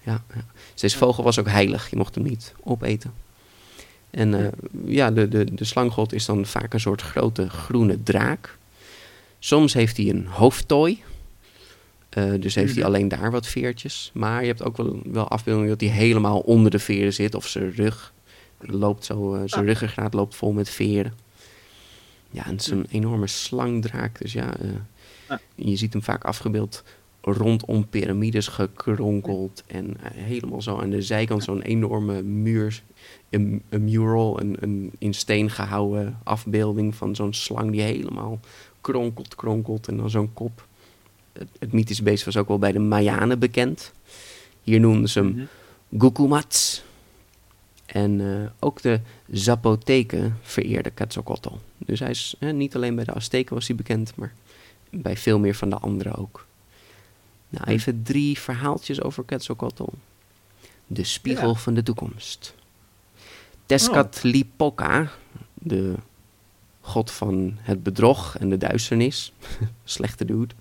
Ja, 0.02 0.22
ja. 0.34 0.44
Dus 0.72 0.80
deze 0.80 0.96
vogel 0.98 1.24
was 1.24 1.38
ook 1.38 1.48
heilig. 1.48 1.90
Je 1.90 1.96
mocht 1.96 2.14
hem 2.14 2.24
niet 2.24 2.54
opeten. 2.62 3.12
En 4.10 4.34
eh, 4.44 4.48
ja, 4.84 5.10
de, 5.10 5.28
de, 5.28 5.54
de 5.54 5.64
slanggod 5.64 6.12
is 6.12 6.24
dan 6.24 6.46
vaak 6.46 6.72
een 6.74 6.80
soort 6.80 7.02
grote 7.02 7.48
groene 7.50 8.02
draak. 8.02 8.58
Soms 9.38 9.72
heeft 9.74 9.96
hij 9.96 10.08
een 10.08 10.26
hoofdtooi. 10.26 11.02
Eh, 12.16 12.32
dus 12.40 12.54
heeft 12.54 12.74
hij 12.74 12.84
alleen 12.84 13.08
daar 13.08 13.30
wat 13.30 13.46
veertjes. 13.46 14.10
Maar 14.14 14.40
je 14.40 14.46
hebt 14.46 14.62
ook 14.64 14.76
wel, 14.76 15.00
wel 15.04 15.28
afbeeldingen 15.28 15.68
dat 15.68 15.80
hij 15.80 15.90
helemaal 15.90 16.38
onder 16.38 16.70
de 16.70 16.78
veren 16.78 17.12
zit. 17.12 17.34
Of 17.34 17.46
zijn 17.46 17.70
rug 17.72 18.12
loopt 18.60 19.04
zo, 19.04 19.34
eh, 19.34 19.42
zijn 19.44 19.60
Ah. 19.62 19.68
ruggengraat 19.68 20.14
loopt 20.14 20.34
vol 20.34 20.52
met 20.52 20.68
veren. 20.68 21.14
Ja, 22.30 22.44
en 22.44 22.50
het 22.52 22.60
is 22.60 22.66
een 22.70 22.86
enorme 22.90 23.26
slangdraak. 23.26 24.18
Dus 24.20 24.32
ja, 24.32 24.56
eh, 24.58 24.68
Ah. 25.28 25.38
je 25.54 25.76
ziet 25.76 25.92
hem 25.92 26.02
vaak 26.02 26.24
afgebeeld 26.24 26.82
rondom 27.20 27.88
piramides 27.88 28.48
gekronkeld. 28.48 29.62
En 29.66 29.96
helemaal 30.02 30.62
zo 30.62 30.78
aan 30.78 30.90
de 30.90 31.02
zijkant 31.02 31.42
zo'n 31.44 31.62
enorme 31.62 32.22
muur, 32.22 32.82
een, 33.30 33.62
een 33.68 33.84
mural, 33.84 34.40
een, 34.40 34.56
een 34.60 34.92
in 34.98 35.14
steen 35.14 35.50
gehouden 35.50 36.18
afbeelding 36.24 36.94
van 36.94 37.16
zo'n 37.16 37.34
slang 37.34 37.70
die 37.70 37.80
helemaal 37.82 38.40
kronkelt, 38.80 39.34
kronkelt 39.34 39.88
en 39.88 39.96
dan 39.96 40.10
zo'n 40.10 40.32
kop. 40.32 40.65
Het, 41.38 41.48
het 41.58 41.72
mythische 41.72 42.02
beest 42.02 42.24
was 42.24 42.36
ook 42.36 42.48
wel 42.48 42.58
bij 42.58 42.72
de 42.72 42.78
Mayanen 42.78 43.38
bekend. 43.38 43.92
Hier 44.62 44.80
noemden 44.80 45.08
ze 45.08 45.18
hem 45.18 45.28
Mhm. 45.28 45.44
Gukumats. 45.98 46.82
En 47.86 48.20
eh, 48.20 48.50
ook 48.58 48.82
de 48.82 49.00
Zapoteken 49.30 50.38
vereerden 50.42 50.94
Quetzalcoatl. 50.94 51.58
Dus 51.78 51.98
hij 52.00 52.10
is 52.10 52.34
eh, 52.38 52.52
niet 52.52 52.74
alleen 52.74 52.94
bij 52.94 53.04
de 53.04 53.12
Azteken 53.12 53.54
was 53.54 53.66
hij 53.66 53.76
bekend, 53.76 54.16
maar 54.16 54.32
bij 54.90 55.16
veel 55.16 55.38
meer 55.38 55.54
van 55.54 55.70
de 55.70 55.76
anderen 55.78 56.14
ook. 56.14 56.46
Nou, 57.48 57.66
even 57.66 58.02
drie 58.02 58.38
verhaaltjes 58.38 59.02
over 59.02 59.24
Quetzalcoatl. 59.24 59.88
De 60.86 61.04
spiegel 61.04 61.48
Ja. 61.48 61.54
van 61.54 61.74
de 61.74 61.82
toekomst. 61.82 62.54
Tezcatlipoca, 63.66 65.10
de 65.54 65.94
god 66.80 67.10
van 67.10 67.56
het 67.60 67.82
bedrog 67.82 68.36
en 68.38 68.48
de 68.48 68.56
duisternis, 68.58 69.32
slechte 69.84 70.24
dude, 70.24 70.54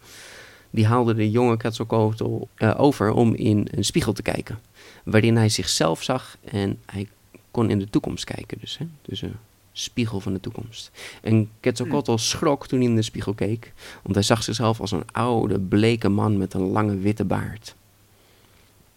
die 0.76 0.86
haalde 0.86 1.14
de 1.14 1.32
jonge 1.32 1.58
Quetzalcoatl 1.58 2.48
eh, 2.56 2.74
over 2.78 3.12
om 3.12 3.34
in 3.34 3.68
een 3.72 3.86
spiegel 3.86 4.14
te 4.14 4.22
kijken. 4.22 4.60
Waarin 5.04 5.36
hij 5.36 5.50
zichzelf 5.50 6.04
zag 6.04 6.38
en 6.44 6.80
hij 6.86 7.08
kon 7.52 7.70
in 7.70 7.80
de 7.80 7.90
toekomst 7.90 8.24
kijken. 8.24 8.58
Dus, 8.60 8.78
hè? 8.78 8.86
dus 9.02 9.22
een 9.22 9.36
spiegel 9.72 10.20
van 10.20 10.34
de 10.34 10.40
toekomst. 10.40 10.92
En 11.22 11.50
Quetzalcoatl 11.60 12.18
schrok 12.18 12.68
toen 12.68 12.80
hij 12.80 12.88
in 12.88 12.96
de 12.96 13.02
spiegel 13.02 13.34
keek. 13.34 13.74
Want 14.04 14.16
hij 14.16 14.24
zag 14.24 14.44
zichzelf 14.44 14.80
als 14.80 14.92
een 14.92 15.12
oude, 15.12 15.60
bleke 15.60 16.10
man 16.10 16.38
met 16.38 16.54
een 16.54 16.68
lange 16.72 16.98
witte 16.98 17.26
baard. 17.26 17.76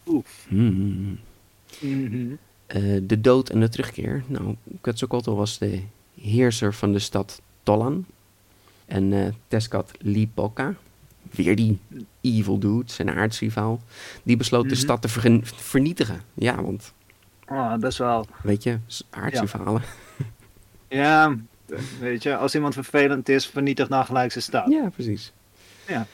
Oef. 0.07 0.47
Hmm. 0.49 1.19
Mhm. 1.81 2.35
Eh, 2.67 2.83
de 3.03 3.21
dood 3.21 3.49
en 3.51 3.61
de 3.61 3.69
terugkeer. 3.69 4.25
Nou, 4.27 4.55
Quetzalcoatl 4.81 5.31
was 5.31 5.59
de 5.59 5.83
heerser 6.21 6.75
van 6.75 6.93
de 6.93 6.99
stad 6.99 7.41
Tollan. 7.63 8.07
En 8.87 9.13
eh 9.13 9.33
Tezcatlipoca, 9.49 10.75
weer 11.31 11.57
die 11.57 11.79
evil 12.21 12.59
dude, 12.59 12.93
zijn 12.93 13.11
aardsrivaal, 13.11 13.81
die 14.23 14.37
besloot 14.37 14.63
de 14.63 14.69
Mhm. 14.69 14.79
stad 14.79 15.03
te 15.03 15.09
vernietigen. 15.43 16.21
Ja, 16.35 16.63
want 16.63 16.93
Oh, 17.51 17.71
dat 17.71 17.91
is 17.93 17.99
wel... 17.99 18.27
Weet 18.43 18.63
je, 18.63 18.79
aardsrivalen. 19.11 19.83
Ja, 20.89 21.37
weet 22.01 22.23
je, 22.23 22.37
als 22.37 22.55
iemand 22.55 22.75
vervelend 22.75 23.29
is, 23.29 23.47
vernietigt 23.47 23.89
dan 23.89 24.05
gelijk 24.05 24.33
zijn 24.33 24.45
stad. 24.45 24.69
Ja, 24.69 24.89
precies. 24.89 25.33
Ja. 25.87 26.07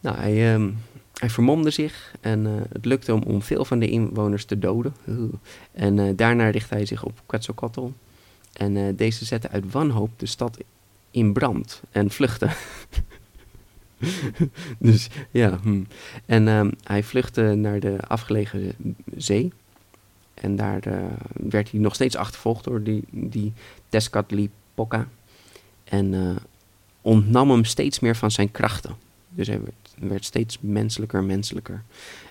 Nou, 0.00 0.16
hij, 0.16 0.54
ehm, 0.54 0.70
hij 1.18 1.30
vermomde 1.30 1.70
zich 1.70 2.14
en 2.20 2.46
eh, 2.46 2.52
het 2.72 2.84
lukte 2.84 3.12
hem 3.12 3.22
om 3.22 3.42
veel 3.42 3.64
van 3.64 3.78
de 3.78 3.88
inwoners 3.88 4.44
te 4.44 4.58
doden. 4.58 4.94
En 5.72 5.98
eh, 5.98 6.06
daarna 6.16 6.50
richtte 6.50 6.74
hij 6.74 6.86
zich 6.86 7.04
op 7.04 7.22
Quetzalcoatl. 7.26 7.92
En 8.52 8.76
eh, 8.76 8.84
deze 8.96 9.24
zette 9.24 9.48
uit 9.48 9.70
wanhoop 9.72 10.10
de 10.18 10.26
stad 10.26 10.58
in 11.10 11.32
brand 11.32 11.82
en 11.90 12.10
vluchtte. 12.10 12.48
dus 14.78 15.08
ja, 15.30 15.58
hm. 15.62 15.82
en 16.26 16.48
ehm, 16.48 16.70
hij 16.82 17.02
vluchtte 17.02 17.42
naar 17.42 17.80
de 17.80 17.98
afgelegen 18.06 18.72
zee. 19.16 19.52
En 20.34 20.56
daar 20.56 20.82
eh, 20.82 21.02
werd 21.32 21.70
hij 21.70 21.80
nog 21.80 21.94
steeds 21.94 22.16
achtervolgd 22.16 22.64
door 22.64 22.82
die, 22.82 23.04
die 23.10 23.52
Tezcatlipoca. 23.88 25.08
En 25.84 26.14
eh, 26.14 26.36
ontnam 27.00 27.50
hem 27.50 27.64
steeds 27.64 28.00
meer 28.00 28.16
van 28.16 28.30
zijn 28.30 28.50
krachten. 28.50 28.96
Dus 29.28 29.46
hij 29.46 29.60
werd, 29.60 30.10
werd 30.10 30.24
steeds 30.24 30.58
menselijker, 30.60 31.24
menselijker. 31.24 31.82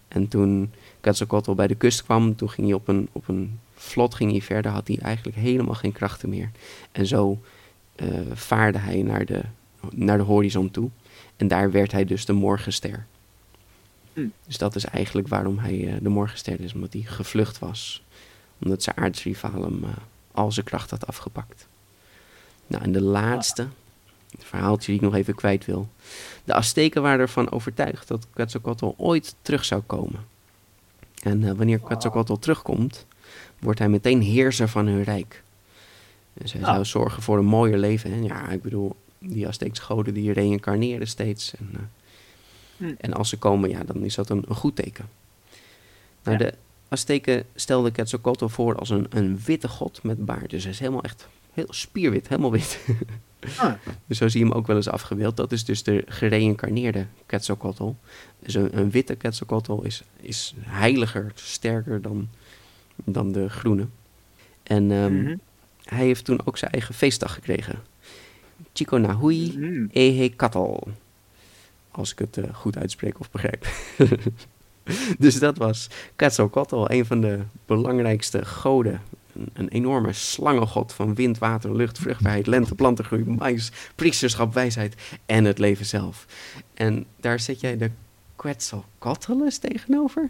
En 0.08 0.28
toen 0.28 0.72
Quetzalcoatl 1.02 1.54
bij 1.54 1.68
de 1.68 1.76
kust 1.76 2.04
kwam, 2.04 2.36
toen 2.36 2.50
ging 2.50 2.68
hij 2.68 2.76
op 2.76 2.88
een, 2.88 3.10
op 3.12 3.28
een 3.28 3.60
vlot 3.74 4.16
ging 4.16 4.32
hij 4.32 4.42
verder, 4.42 4.72
had 4.72 4.88
hij 4.88 4.98
eigenlijk 4.98 5.38
helemaal 5.38 5.76
geen 5.76 5.92
krachten 5.92 6.30
meer. 6.30 6.52
En 6.92 7.06
zo 7.06 7.42
eh, 7.96 8.08
vaarde 8.34 8.78
hij 8.78 9.02
naar 9.02 9.26
de, 9.26 9.42
naar 9.92 10.18
de 10.18 10.24
horizon 10.24 10.72
toe. 10.72 10.90
En 11.42 11.48
daar 11.48 11.72
werd 11.72 11.92
hij 11.92 12.06
dus 12.06 12.26
de 12.26 12.34
morgenster. 12.34 13.06
Hm. 14.14 14.28
Dus 14.46 14.58
dat 14.58 14.76
is 14.76 14.86
eigenlijk 14.86 15.28
waarom 15.28 15.60
hij 15.60 15.88
eh, 15.88 15.94
de 16.02 16.10
morgenster 16.10 16.60
is, 16.60 16.74
omdat 16.74 16.94
hij 16.94 17.02
gevlucht 17.02 17.60
was. 17.60 18.04
Omdat 18.60 18.84
zijn 18.84 18.98
aardsrivaal 18.98 19.62
hem 19.64 19.84
eh, 19.84 19.90
al 20.32 20.52
zijn 20.52 20.66
kracht 20.66 20.90
had 20.90 21.08
afgepakt. 21.08 21.68
Nou, 22.68 22.84
en 22.84 22.92
de 22.92 23.02
laatste, 23.02 23.68
het 24.32 24.44
verhaaltje 24.46 24.86
die 24.86 24.96
ik 24.96 25.02
nog 25.02 25.16
even 25.16 25.36
kwijt 25.36 25.66
wil. 25.66 25.90
De 26.44 26.54
Azteken 26.54 27.02
waren 27.02 27.20
ervan 27.20 27.52
overtuigd 27.52 28.08
dat 28.08 28.28
Quetzalcoatl 28.34 28.94
ooit 28.98 29.36
terug 29.42 29.66
zou 29.66 29.82
komen. 29.82 30.26
En 31.24 31.44
eh, 31.44 31.52
wanneer 31.52 31.80
Quetzalcoatl 31.80 32.34
terugkomt, 32.34 33.06
wordt 33.60 33.80
hij 33.80 33.90
meteen 33.90 34.22
heerser 34.22 34.68
van 34.70 34.88
hun 34.88 35.04
rijk. 35.04 35.44
Dus 36.34 36.54
hij 36.54 36.62
Ah. 36.64 36.74
zou 36.74 36.86
zorgen 36.86 37.24
voor 37.24 37.38
een 37.38 37.46
mooier 37.46 37.78
leven. 37.78 38.12
En 38.12 38.24
ja, 38.24 38.50
ik 38.50 38.62
bedoel, 38.62 38.96
die 39.24 39.48
Azteekse 39.48 39.82
goden 39.82 40.14
die 40.14 40.32
reïncarneren 40.32 41.08
steeds. 41.08 41.54
En, 41.56 41.70
eh, 41.74 41.80
Hm. 42.78 42.94
en 42.98 43.14
als 43.14 43.30
ze 43.30 43.38
komen, 43.38 43.70
ja, 43.70 43.84
dan 43.84 44.04
is 44.04 44.16
dat 44.16 44.30
een, 44.30 44.44
een 44.48 44.56
goed 44.56 44.76
teken. 44.76 45.10
Nou, 46.24 46.38
Ja. 46.38 46.44
de 46.46 46.54
Azteken 46.88 47.46
stelden 47.56 47.92
Quetzalcoatl 47.92 48.46
voor 48.46 48.76
als 48.76 48.90
een, 48.90 49.06
een 49.10 49.40
witte 49.46 49.68
god 49.68 50.04
met 50.04 50.26
baard. 50.26 50.50
Dus 50.50 50.64
hij 50.64 50.72
is 50.72 50.80
helemaal 50.80 51.04
echt 51.04 51.28
heel 51.54 51.68
spierwit, 51.70 52.28
helemaal 52.28 52.52
wit. 52.52 52.80
Ah, 53.58 53.74
Dus 54.06 54.18
zo 54.18 54.28
zie 54.28 54.40
je 54.40 54.46
hem 54.46 54.56
ook 54.56 54.68
wel 54.68 54.76
eens 54.76 54.90
afgebeeld. 54.90 55.38
Dat 55.38 55.52
is 55.52 55.66
dus 55.66 55.84
de 55.84 56.04
gereïncarneerde 56.08 57.06
Quetzalcoatl. 57.26 57.94
Dus 58.40 58.54
een, 58.54 58.78
een 58.78 58.92
witte 58.92 59.16
Quetzalcoatl 59.16 59.82
is, 59.82 60.04
is 60.20 60.54
heiliger, 60.60 61.32
sterker 61.36 62.02
dan, 62.02 62.30
dan 62.96 63.32
de 63.32 63.50
groene. 63.50 63.88
En 64.64 64.92
ehm, 64.92 65.22
mhm. 65.22 65.36
hij 65.84 66.06
heeft 66.06 66.26
toen 66.26 66.46
ook 66.46 66.58
zijn 66.58 66.72
eigen 66.72 66.96
feestdag 66.96 67.34
gekregen. 67.34 67.80
Chico 68.74 68.98
Nahui 68.98 69.54
Mhm. 69.58 69.86
Ehecatl. 69.92 70.78
Als 71.92 72.12
ik 72.12 72.20
het 72.20 72.38
eh, 72.38 72.54
goed 72.54 72.78
uitspreek 72.78 73.20
of 73.20 73.32
begrijp. 73.32 73.68
dus 75.20 75.40
dat 75.40 75.58
was 75.58 75.90
Quetzalcoatl, 76.16 76.86
een 76.88 77.06
van 77.06 77.22
de 77.22 77.40
belangrijkste 77.66 78.46
goden. 78.46 79.02
Een, 79.36 79.50
een 79.54 79.68
enorme 79.70 80.14
slangengod 80.14 80.94
van 80.94 81.16
wind, 81.16 81.38
water, 81.38 81.76
lucht, 81.76 82.00
vruchtbaarheid, 82.00 82.48
lente, 82.48 82.76
plantengroei, 82.76 83.24
mais, 83.26 83.72
priesterschap, 83.96 84.54
wijsheid 84.54 84.96
en 85.26 85.46
het 85.46 85.58
leven 85.60 85.86
zelf. 85.86 86.26
En 86.74 87.06
daar 87.20 87.40
zet 87.40 87.60
jij 87.60 87.78
de 87.78 87.92
Quetzalcoatl 88.36 89.32
eens 89.44 89.58
tegenover? 89.58 90.30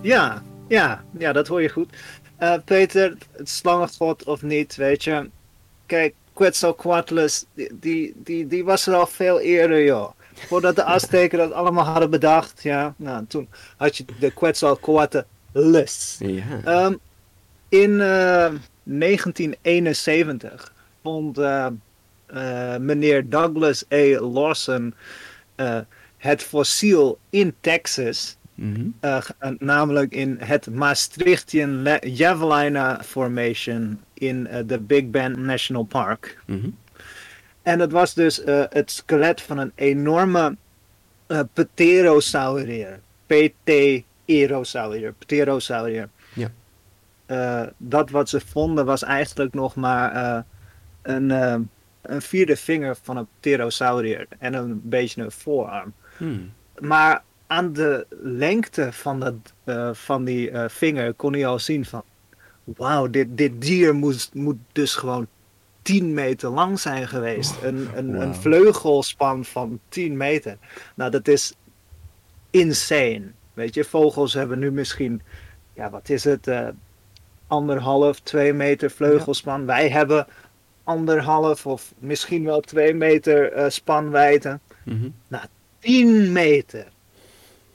Ja, 0.00 0.42
ja, 0.68 1.04
ja, 1.18 1.32
dat 1.32 1.48
hoor 1.48 1.62
je 1.62 1.68
goed. 1.68 1.96
Eh, 2.36 2.54
Peter, 2.64 3.16
het 3.32 3.48
slangengod 3.48 4.24
of 4.24 4.42
niet, 4.42 4.76
weet 4.76 5.04
je. 5.04 5.30
Kijk, 5.86 6.14
Quetzalcoatlus, 6.32 7.44
die, 7.54 7.78
die, 7.80 8.14
die, 8.16 8.46
die 8.46 8.64
was 8.64 8.86
er 8.86 8.94
al 8.94 9.06
veel 9.06 9.40
eerder, 9.40 9.84
joh. 9.84 10.10
Voordat 10.34 10.76
de 10.76 10.84
Azteken 10.84 11.38
dat 11.38 11.52
allemaal 11.52 11.84
hadden 11.84 12.10
bedacht, 12.10 12.62
ja. 12.62 12.94
Nou, 12.96 13.26
toen 13.26 13.48
had 13.76 13.96
je 13.96 14.04
de 14.18 14.30
Quetzalcoatlus. 14.30 16.16
Ja. 16.18 16.44
Ehm, 16.64 16.94
in 17.68 18.00
eh, 18.00 18.52
1971 18.82 20.72
vond 21.02 21.38
eh, 21.38 21.66
eh, 22.26 22.76
meneer 22.80 23.28
Douglas 23.28 23.84
A. 23.92 24.20
Lawson 24.20 24.94
eh, 25.54 25.78
het 26.16 26.42
fossiel 26.42 27.18
in 27.30 27.54
Texas. 27.60 28.36
Uh, 28.58 29.20
g- 29.20 29.30
uh, 29.40 29.50
namelijk 29.58 30.12
in 30.12 30.36
het 30.40 30.70
Maastrichtian 30.70 31.88
Javelina 32.00 33.02
Formation 33.02 34.00
in 34.14 34.48
uh, 34.50 34.58
de 34.66 34.78
Big 34.78 35.10
Bend 35.10 35.36
National 35.36 35.84
Park. 35.84 36.38
Mhm. 36.46 36.68
En 37.62 37.78
dat 37.78 37.92
was 37.92 38.14
dus 38.14 38.42
het 38.70 38.90
skelet 38.90 39.40
van 39.40 39.58
een 39.58 39.72
enorme 39.74 40.56
pterosaurier. 41.52 43.00
Pterosaurier. 43.26 45.12
Pterosaurier. 45.18 46.08
Ja. 46.34 46.50
Uh, 47.26 47.62
dat 47.76 48.10
wat 48.10 48.28
ze 48.28 48.40
vonden 48.40 48.84
was 48.84 49.02
eigenlijk 49.02 49.54
nog 49.54 49.74
maar 49.74 50.44
een, 51.02 51.30
een 52.02 52.22
vierde 52.22 52.56
vinger 52.56 52.96
van 53.02 53.16
een 53.16 53.28
pterosaurier. 53.40 54.26
En 54.38 54.54
een 54.54 54.80
beetje 54.84 55.22
een 55.22 55.30
voorarm. 55.32 55.92
Hmm. 56.16 56.52
Maar 56.78 57.22
aan 57.46 57.72
de 57.72 58.06
lengte 58.20 58.92
van, 58.92 59.20
dat, 59.20 59.34
uh, 59.64 59.90
van 59.92 60.24
die 60.24 60.50
uh, 60.50 60.64
vinger 60.68 61.14
kon 61.14 61.32
je 61.32 61.46
al 61.46 61.58
zien 61.58 61.84
van... 61.84 62.02
Wauw, 62.64 63.10
dit, 63.10 63.26
dit 63.30 63.60
dier 63.60 63.94
moet, 63.94 64.30
moet 64.32 64.56
dus 64.72 64.94
gewoon 64.94 65.26
10 65.82 66.14
meter 66.14 66.50
lang 66.50 66.80
zijn 66.80 67.08
geweest. 67.08 67.56
Oh, 67.56 67.62
een, 67.62 67.88
een, 67.94 68.12
wow. 68.12 68.22
een 68.22 68.34
vleugelspan 68.34 69.44
van 69.44 69.80
10 69.88 70.16
meter. 70.16 70.56
Nou, 70.94 71.10
dat 71.10 71.28
is 71.28 71.54
insane. 72.50 73.22
Weet 73.54 73.74
je, 73.74 73.84
vogels 73.84 74.34
hebben 74.34 74.58
nu 74.58 74.70
misschien... 74.70 75.22
Ja, 75.74 75.90
wat 75.90 76.08
is 76.08 76.24
het? 76.24 76.46
Uh, 76.46 76.68
anderhalf, 77.46 78.20
twee 78.20 78.52
meter 78.52 78.90
vleugelspan. 78.90 79.60
Ja. 79.60 79.66
Wij 79.66 79.88
hebben 79.88 80.26
anderhalf 80.84 81.66
of 81.66 81.94
misschien 81.98 82.44
wel 82.44 82.60
twee 82.60 82.94
meter 82.94 83.70
spanwijdte. 83.72 84.58
Mm 84.84 85.00
-hmm. 85.00 85.14
Nou, 85.28 85.44
10 85.78 86.32
meter. 86.32 86.86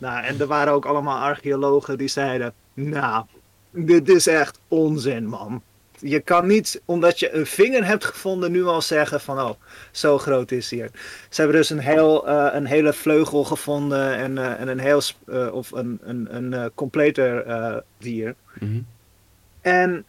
Nou, 0.01 0.24
en 0.24 0.39
er 0.39 0.48
waren 0.48 0.74
ook 0.74 0.86
allemaal 0.86 1.17
archeologen 1.17 1.98
die 1.98 2.08
zeiden: 2.08 2.53
Nou, 2.74 3.25
dit 3.72 4.10
is 4.10 4.27
echt 4.27 4.60
onzin, 4.67 5.25
man. 5.25 5.62
Je 6.00 6.20
kan 6.20 6.48
niet, 6.48 6.81
omdat 6.86 7.20
je 7.20 7.34
een 7.34 7.46
vinger 7.46 7.86
hebt 7.86 8.05
gevonden, 8.05 8.51
nu 8.51 8.65
al 8.65 8.81
zeggen: 8.81 9.22
van 9.22 9.39
oh, 9.39 9.51
zo 9.91 10.17
groot 10.17 10.51
is 10.51 10.70
hier. 10.70 10.89
Ze 11.29 11.41
hebben 11.41 11.60
dus 11.60 11.70
een, 11.70 11.79
heel, 11.79 12.29
uh, 12.29 12.48
een 12.51 12.65
hele 12.65 12.93
vleugel 12.93 13.43
gevonden 13.43 14.15
en, 14.15 14.31
uh, 14.31 14.60
en 14.60 14.67
een 14.67 14.79
heel, 14.79 15.01
uh, 15.25 15.53
of 15.53 15.72
een, 15.72 16.00
een, 16.01 16.36
een 16.36 16.72
completer 16.74 17.84
dier. 17.98 18.36
Mm 18.60 18.67
-hmm. 18.70 18.86
En 19.62 20.05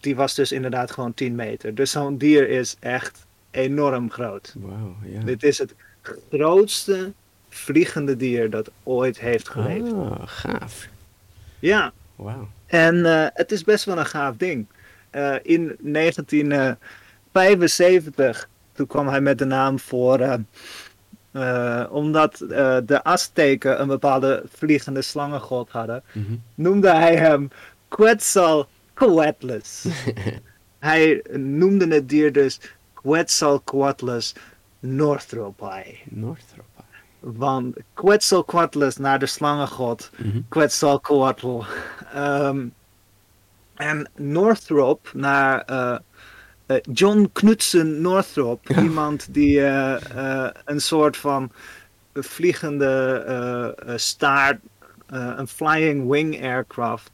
die 0.00 0.16
was 0.16 0.34
dus 0.34 0.52
inderdaad 0.52 0.90
gewoon 0.90 1.14
10 1.14 1.34
meter. 1.34 1.74
Dus 1.74 1.90
zo'n 1.90 2.18
dier 2.18 2.48
is 2.48 2.76
echt 2.80 3.26
enorm 3.50 4.10
groot. 4.10 4.54
Wow, 4.58 4.94
yeah. 5.04 5.24
Dit 5.24 5.42
is 5.42 5.58
het 5.58 5.74
grootste 6.30 7.12
vliegende 7.50 8.16
dier 8.16 8.50
dat 8.50 8.70
ooit 8.82 9.20
heeft 9.20 9.48
geleefd. 9.48 9.92
Ah, 9.92 10.22
gaaf. 10.24 10.88
Ja. 11.58 11.92
Wauw. 12.16 12.48
En 12.66 12.94
uh, 12.94 13.26
het 13.32 13.52
is 13.52 13.64
best 13.64 13.84
wel 13.84 13.98
een 13.98 14.06
gaaf 14.06 14.36
ding. 14.36 14.66
Uh, 15.12 15.34
in 15.42 15.76
1975, 15.78 18.48
toen 18.72 18.86
kwam 18.86 19.08
hij 19.08 19.20
met 19.20 19.38
de 19.38 19.44
naam 19.44 19.78
voor. 19.78 20.38
Uh, 21.32 21.86
omdat 21.90 22.36
de 22.86 23.00
Azteken 23.02 23.80
een 23.80 23.88
bepaalde 23.88 24.42
vliegende 24.48 25.02
slangengod 25.02 25.70
hadden, 25.70 26.02
mm 26.12 26.24
-hmm. 26.26 26.42
noemde 26.54 26.90
hij 26.90 27.16
hem 27.16 27.50
Quetzalcoatlus. 27.88 29.84
hij 30.78 31.24
noemde 31.32 31.94
het 31.94 32.08
dier 32.08 32.32
dus 32.32 32.60
Quetzalcoatlus 32.94 34.34
Northropi. 34.80 35.98
Northropi. 36.04 36.69
Want 37.20 37.76
Quetzalcoatlus 37.94 38.96
naar 38.96 39.18
de 39.18 39.26
slangengod, 39.26 40.10
mm 40.16 40.30
-hmm. 40.30 40.46
Quetzalcoatl. 40.48 41.60
Um, 42.16 42.74
en 43.74 44.10
Northrop 44.16 45.10
naar 45.14 45.64
uh, 45.70 45.96
uh, 46.66 46.76
John 46.92 47.30
Knudsen 47.32 48.00
Northrop. 48.00 48.68
Ja. 48.68 48.82
Iemand 48.82 49.34
die 49.34 49.58
uh, 49.58 49.96
een 50.64 50.80
soort 50.80 51.16
van 51.16 51.52
vliegende 52.14 53.74
staart, 53.96 54.60
een 55.06 55.48
flying 55.48 56.10
wing 56.10 56.42
aircraft, 56.42 57.10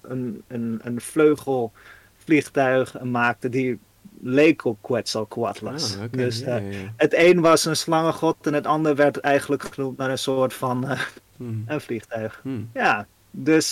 een, 0.00 0.42
een, 0.48 0.80
een 0.82 1.00
vleugelvliegtuig 1.00 3.02
maakte 3.02 3.48
die 3.48 3.78
leek 4.24 4.64
op 4.64 4.78
Quetzalcoatlus. 4.80 5.96
Ah, 5.96 6.04
dus 6.10 6.38
ja, 6.38 6.56
ja. 6.56 6.92
het 6.96 7.14
een 7.14 7.40
was 7.40 7.64
een 7.64 7.76
slangengod 7.76 8.36
en 8.46 8.54
het 8.54 8.66
ander 8.66 8.94
werd 8.94 9.16
eigenlijk 9.16 9.62
genoemd 9.62 9.96
naar 9.96 10.10
een 10.10 10.18
soort 10.18 10.54
van 10.54 10.96
hmm. 11.36 11.64
een 11.66 11.80
vliegtuig. 11.80 12.40
Hmm. 12.42 12.70
Ja, 12.74 13.06
dus 13.30 13.70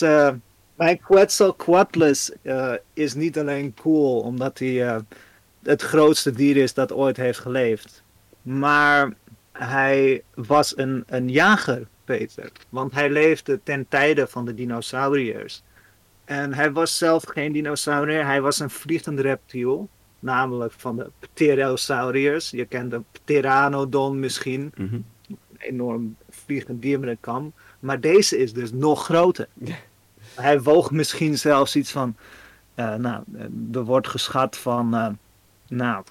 mijn 0.75 1.00
Quetzalcoatlus 1.00 2.33
is 2.92 3.14
niet 3.14 3.38
alleen 3.38 3.75
cool 3.75 4.21
omdat 4.21 4.59
hij 4.59 5.02
het 5.62 5.83
grootste 5.83 6.30
dier 6.30 6.57
is 6.57 6.75
dat 6.75 6.92
ooit 6.92 7.16
heeft 7.16 7.38
geleefd. 7.38 8.02
Maar 8.42 9.12
hij 9.52 10.23
was 10.35 10.76
een, 10.76 11.04
een 11.07 11.28
jager, 11.28 11.87
Peter. 12.04 12.52
Want 12.69 12.92
hij 12.92 13.11
leefde 13.11 13.61
ten 13.62 13.88
tijde 13.88 14.26
van 14.26 14.45
de 14.45 14.54
dinosauriërs. 14.54 15.62
En 16.25 16.54
hij 16.54 16.73
was 16.73 16.99
zelf 16.99 17.25
geen 17.26 17.52
dinosaurier, 17.52 18.25
hij 18.25 18.40
was 18.40 18.59
een 18.59 18.71
vliegend 18.71 19.21
reptiel. 19.21 19.88
Namelijk 20.21 20.73
van 20.77 20.97
de 20.97 21.11
pterosauriërs. 21.19 22.50
Je 22.50 22.65
kent 22.65 22.91
de 22.91 23.00
pteranodon 23.12 24.19
misschien. 24.19 24.73
Mhm. 24.77 24.95
Een 24.95 25.39
enorm 25.59 26.17
vliegend 26.31 26.83
dier 26.83 27.00
met 27.00 27.09
een 27.09 27.21
kam. 27.21 27.53
Maar 27.81 28.00
deze 28.00 28.39
is 28.39 28.53
dus 28.53 28.73
nog 28.73 29.05
groter. 29.05 29.49
Hij 30.35 30.61
woog 30.61 30.91
misschien 30.91 31.39
zelfs 31.39 31.77
iets 31.77 31.91
van... 31.91 32.17
Uh, 32.77 32.95
nou, 32.95 33.23
er 33.73 33.85
wordt 33.85 34.09
geschat 34.09 34.57
van... 34.57 34.95
Uh, 34.95 35.09
nou, 35.69 36.05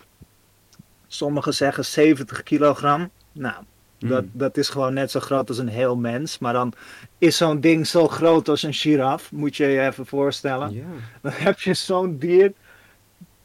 sommigen 1.07 1.53
zeggen 1.53 1.85
70 1.85 2.43
kilogram. 2.43 3.09
Nou, 3.31 3.63
dat, 3.99 4.23
hmm. 4.23 4.31
dat 4.33 4.57
is 4.57 4.69
gewoon 4.69 4.93
net 4.93 5.11
zo 5.11 5.19
groot 5.19 5.49
als 5.49 5.57
een 5.57 5.67
heel 5.67 5.95
mens. 5.95 6.39
Maar 6.39 6.53
dan 6.53 6.73
is 7.17 7.37
zo'n 7.37 7.59
ding 7.59 7.87
zo 7.87 8.07
groot 8.07 8.49
als 8.49 8.63
een 8.63 8.73
giraf. 8.73 9.31
Moet 9.31 9.55
je 9.55 9.65
je 9.65 9.81
even 9.81 10.05
voorstellen. 10.05 10.83
Dan 11.21 11.31
heb 11.35 11.59
je 11.59 11.73
zo'n 11.73 12.17
dier. 12.17 12.53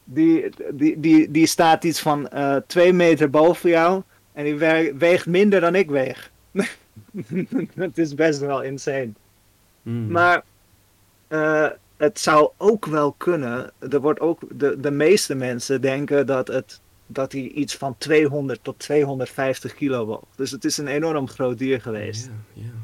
Die, 0.04 0.49
die, 0.73 1.00
die, 1.00 1.30
die 1.30 1.46
staat 1.46 1.84
iets 1.84 2.00
van 2.00 2.28
uh, 2.34 2.56
twee 2.66 2.92
meter 2.92 3.30
boven 3.30 3.70
jou. 3.70 4.02
En 4.32 4.44
die 4.44 4.56
weegt 4.94 5.26
minder 5.26 5.61
dan 5.61 5.75
ik 5.75 5.90
weeg. 5.90 6.30
dat 7.75 7.99
is 7.99 8.14
best 8.14 8.40
wel 8.40 8.62
insane. 8.62 9.12
Hmm. 9.82 10.11
Maar 10.11 10.44
uh, 11.28 11.68
het 11.96 12.20
zou 12.20 12.50
ook 12.56 12.87
wel 12.87 13.12
kunnen. 13.12 13.73
Er 13.90 14.00
wordt 14.00 14.20
ook, 14.20 14.40
de, 14.50 14.80
de 14.80 14.90
meeste 14.90 15.34
mensen 15.34 15.80
denken 15.80 16.26
dat, 16.26 16.49
het, 16.49 16.80
dat 17.06 17.32
hij 17.32 17.40
iets 17.40 17.76
van 17.76 17.99
200 17.99 18.64
tot 18.64 18.78
250 18.78 19.75
kilo 19.75 20.04
woog. 20.04 20.25
Dus 20.37 20.50
het 20.50 20.64
is 20.64 20.76
een 20.76 20.88
enorm 20.88 21.28
groot 21.28 21.58
dier 21.58 21.80
geweest. 21.80 22.30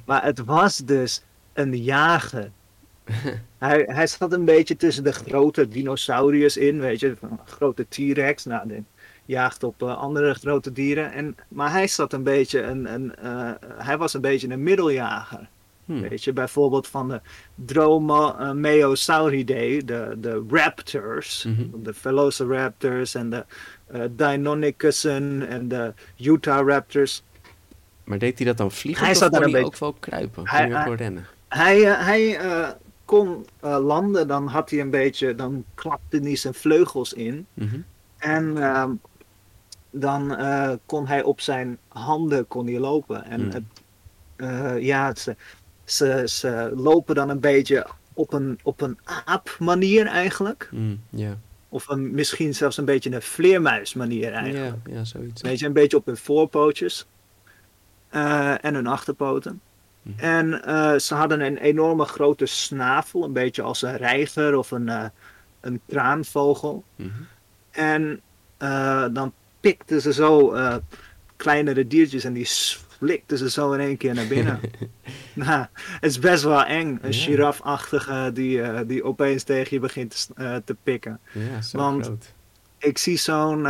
Maar 0.04 0.24
het 0.24 0.44
was 0.44 0.76
dus 0.76 1.24
een 1.52 1.76
jager. 1.76 2.50
hij, 3.58 3.84
hij 3.86 4.06
zat 4.06 4.32
een 4.32 4.44
beetje 4.44 4.76
tussen 4.76 5.04
de 5.04 5.12
grote 5.12 5.68
dinosauriërs 5.68 6.56
in, 6.56 6.80
weet 6.80 7.00
je, 7.00 7.16
een 7.20 7.40
grote 7.44 7.86
T-Rex. 7.88 8.44
Nou, 8.44 8.68
die 8.68 8.84
jaagt 9.24 9.62
op 9.62 9.82
uh, 9.82 9.96
andere 9.96 10.34
grote 10.34 10.72
dieren. 10.72 11.12
En, 11.12 11.36
maar 11.48 11.70
hij 11.70 11.86
zat 11.86 12.12
een 12.12 12.22
beetje 12.22 12.62
een, 12.62 12.94
een 12.94 13.12
uh, 13.24 13.50
hij 13.76 13.98
was 13.98 14.14
een 14.14 14.20
beetje 14.20 14.48
een 14.48 14.62
middeljager. 14.62 15.48
Hmm. 15.84 16.08
Weet 16.08 16.24
je, 16.24 16.32
bijvoorbeeld 16.32 16.86
van 16.86 17.08
de 17.08 17.20
Dromaeosauridae, 17.54 19.84
de, 19.84 20.16
de 20.18 20.44
raptors, 20.50 21.44
mm 21.44 21.82
de 21.82 21.94
Velociraptors 21.94 23.14
en 23.14 23.30
de 23.30 23.44
uh, 23.94 24.02
Deinonychusen 24.10 25.48
en 25.48 25.68
de 25.68 25.92
Utah 26.16 26.68
Raptors. 26.68 27.22
Maar 28.04 28.18
deed 28.18 28.38
hij 28.38 28.46
dat 28.46 28.56
dan 28.56 28.70
vliegen 28.70 29.04
hij 29.04 29.14
of 29.14 29.28
kon 29.28 29.52
hij 29.52 29.64
ook 29.64 29.76
wel 29.76 29.92
kruipen? 29.92 30.48
Hij, 30.48 30.68
hij, 30.68 30.82
hij 30.82 30.94
rennen? 30.94 31.26
Hij, 31.48 32.44
uh, 32.44 32.68
uh, 33.12 33.18
kon 33.18 33.46
landen, 33.60 34.28
dan 34.28 34.46
had 34.46 34.70
hij 34.70 34.80
een 34.80 34.90
beetje, 34.90 35.34
dan 35.34 35.64
klapte 35.74 36.18
hij 36.18 36.36
zijn 36.36 36.54
vleugels 36.54 37.12
in. 37.12 37.46
Mm 37.54 37.84
En 38.18 38.62
ehm, 38.62 38.90
dan 39.90 40.36
kon 40.86 41.06
hij 41.06 41.22
op 41.22 41.40
zijn 41.40 41.78
handen 41.88 42.48
kon 42.48 42.66
hij 42.66 42.78
lopen. 42.78 43.24
En 43.24 43.44
mm. 43.44 43.50
het, 43.50 44.82
ja, 44.82 45.14
ze, 45.84 46.22
ze 46.24 46.72
lopen 46.74 47.14
dan 47.14 47.28
een 47.28 47.40
beetje 47.40 47.86
op 48.12 48.32
een, 48.32 48.58
op 48.62 48.80
een 48.80 48.98
aapmanier 49.24 50.06
eigenlijk. 50.06 50.68
Mm, 50.72 51.00
Of 51.68 51.88
een, 51.88 52.10
misschien 52.10 52.54
zelfs 52.54 52.76
een 52.76 52.84
beetje 52.84 53.14
een 53.14 53.22
vleermuismanier 53.22 54.32
eigenlijk. 54.32 54.86
Ja, 54.86 54.94
ja 54.94 55.04
zoiets. 55.04 55.42
Weet 55.42 55.58
je, 55.58 55.66
een 55.66 55.72
beetje 55.72 55.96
op 55.96 56.06
hun 56.06 56.16
voorpootjes. 56.16 57.06
En 58.60 58.74
hun 58.74 58.86
achterpoten. 58.86 59.60
Mm. 60.02 60.14
En 60.16 60.62
uh, 60.66 60.98
ze 60.98 61.14
hadden 61.14 61.40
een 61.40 61.56
enorme 61.56 62.04
grote 62.04 62.46
snavel, 62.46 63.24
een 63.24 63.32
beetje 63.32 63.62
als 63.62 63.82
een 63.82 63.96
reiger 63.96 64.56
of 64.56 64.70
een, 64.70 64.86
uh, 64.86 65.04
een 65.60 65.80
kraanvogel. 65.88 66.84
Mm 66.96 67.12
-hmm. 67.16 67.26
En 67.70 68.20
dan 69.12 69.32
pikten 69.60 70.00
ze 70.00 70.12
zo 70.12 70.54
kleinere 71.36 71.86
diertjes 71.86 72.24
en 72.24 72.32
die 72.32 72.46
flikte 72.46 73.36
ze 73.36 73.50
zo 73.50 73.72
in 73.72 73.80
één 73.80 73.96
keer 73.96 74.14
naar 74.14 74.26
binnen. 74.26 74.60
nou, 75.34 75.66
het 75.74 76.10
is 76.10 76.18
best 76.18 76.42
wel 76.42 76.64
eng. 76.64 76.98
Een 77.02 77.12
ja. 77.12 77.18
girafachtige 77.18 78.30
die, 78.34 78.86
die 78.86 79.04
opeens 79.04 79.42
tegen 79.42 79.68
je 79.70 79.80
begint 79.80 80.30
te, 80.34 80.62
te 80.64 80.76
pikken. 80.82 81.20
Ja, 81.32 81.62
zo 81.62 81.78
Want 81.78 82.04
groot. 82.04 82.32
ik 82.78 82.98
zie 82.98 83.16
zo'n 83.16 83.66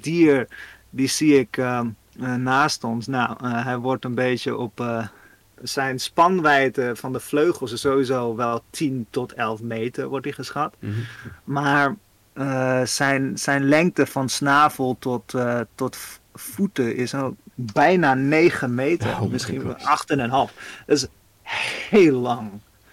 dier, 0.00 0.48
die 0.90 1.08
zie 1.08 1.38
ik 1.38 1.56
ehm, 1.56 1.88
naast 2.42 2.84
ons. 2.84 3.06
Nou, 3.06 3.46
hij 3.46 3.78
wordt 3.78 4.04
een 4.04 4.14
beetje 4.14 4.56
op 4.56 4.80
zijn 5.62 6.00
spanwijdte 6.00 6.92
van 6.94 7.12
de 7.12 7.20
vleugels 7.20 7.72
is 7.72 7.80
sowieso 7.80 8.36
wel 8.36 8.62
10 8.70 9.06
tot 9.10 9.32
11 9.32 9.62
meter, 9.62 10.08
wordt 10.08 10.24
hij 10.24 10.34
geschat. 10.34 10.76
Mm 10.78 10.92
-hmm. 10.92 11.04
Maar 11.44 11.96
zijn, 12.86 13.38
zijn 13.38 13.64
lengte 13.68 14.06
van 14.06 14.28
snavel 14.28 14.96
tot, 14.98 15.34
tot 15.74 15.96
voeten 16.34 16.96
is 16.96 17.14
al 17.14 17.36
bijna 17.54 18.14
9 18.14 18.74
meter, 18.74 19.20
oh 19.20 19.30
misschien 19.30 19.64
wel 19.64 19.76
8,5. 19.76 20.54
Dat 20.86 20.96
is 20.96 21.06
heel 21.42 22.18
lang. 22.20 22.50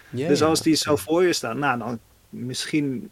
dus 0.09 0.41
als 0.41 0.61
die 0.61 0.75
zo 0.75 0.95
voor 0.95 1.23
je 1.23 1.33
staat, 1.33 1.55
nou 1.55 1.79
dan 1.79 1.99
misschien 2.29 3.11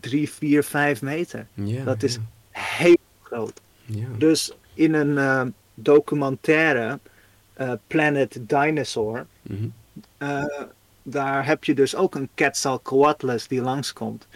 3, 0.00 0.30
4, 0.30 0.64
5 0.64 1.02
meter. 1.02 1.46
dat 1.84 2.02
is 2.02 2.18
heel 2.50 2.96
groot. 3.22 3.60
Dus 4.18 4.52
in 4.74 4.94
een 4.94 5.16
uh, 5.16 5.42
documentaire, 5.74 6.98
uh, 7.60 7.72
Planet 7.86 8.38
Dinosaur, 8.40 9.26
mm 9.42 9.56
-hmm. 9.56 9.72
uh, 10.28 10.64
daar 11.02 11.46
heb 11.46 11.64
je 11.64 11.74
dus 11.74 11.94
ook 11.94 12.14
een 12.14 12.28
Quetzalcoatlus 12.34 13.48
die 13.48 13.60
langskomt. 13.60 14.26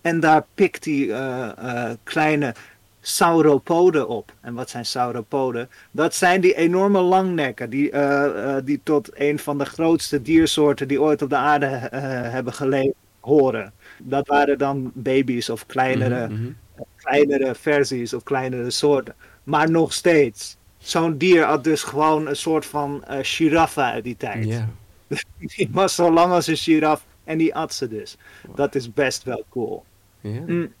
En 0.00 0.20
daar 0.20 0.44
pikt 0.54 0.84
hij 0.84 1.94
kleine 2.02 2.54
sauropoden 3.00 4.08
op. 4.08 4.32
En 4.40 4.54
wat 4.54 4.70
zijn 4.70 4.86
sauropoden? 4.86 5.68
Dat 5.90 6.14
zijn 6.14 6.40
die 6.40 6.54
enorme 6.54 7.00
langnekken 7.00 7.70
die, 7.70 7.92
die 8.64 8.80
tot 8.82 9.10
een 9.14 9.38
van 9.38 9.58
de 9.58 9.64
grootste 9.64 10.22
diersoorten 10.22 10.88
die 10.88 11.00
ooit 11.00 11.22
op 11.22 11.30
de 11.30 11.36
aarde 11.36 11.66
hebben 11.66 12.52
geleefd 12.52 12.94
horen. 13.20 13.72
Dat 13.98 14.26
waren 14.26 14.58
dan 14.58 14.90
baby's 14.94 15.48
of 15.48 15.66
kleinere, 15.66 16.28
mm 16.28 16.36
-hmm. 16.36 16.56
kleinere 16.96 17.54
versies 17.54 18.14
of 18.14 18.22
kleinere 18.22 18.70
soorten. 18.70 19.14
Maar 19.44 19.70
nog 19.70 19.92
steeds. 19.92 20.56
Zo'n 20.78 21.18
dier 21.18 21.44
had 21.44 21.64
dus 21.64 21.82
gewoon 21.82 22.26
een 22.26 22.36
soort 22.36 22.66
van 22.66 23.04
uh, 23.10 23.18
giraffe 23.22 23.80
uit 23.80 24.04
die 24.04 24.16
tijd. 24.16 24.44
Yeah. 24.44 24.64
die 25.56 25.68
was 25.72 25.94
zo 25.94 26.12
lang 26.12 26.32
als 26.32 26.46
een 26.46 26.56
giraf 26.56 27.06
en 27.24 27.38
die 27.38 27.54
at 27.54 27.74
ze 27.74 27.88
dus. 27.88 28.16
Wow. 28.46 28.56
Dat 28.56 28.74
is 28.74 28.92
best 28.92 29.22
wel 29.22 29.44
cool. 29.48 29.84
Yeah. 30.20 30.46
Mm. 30.46 30.72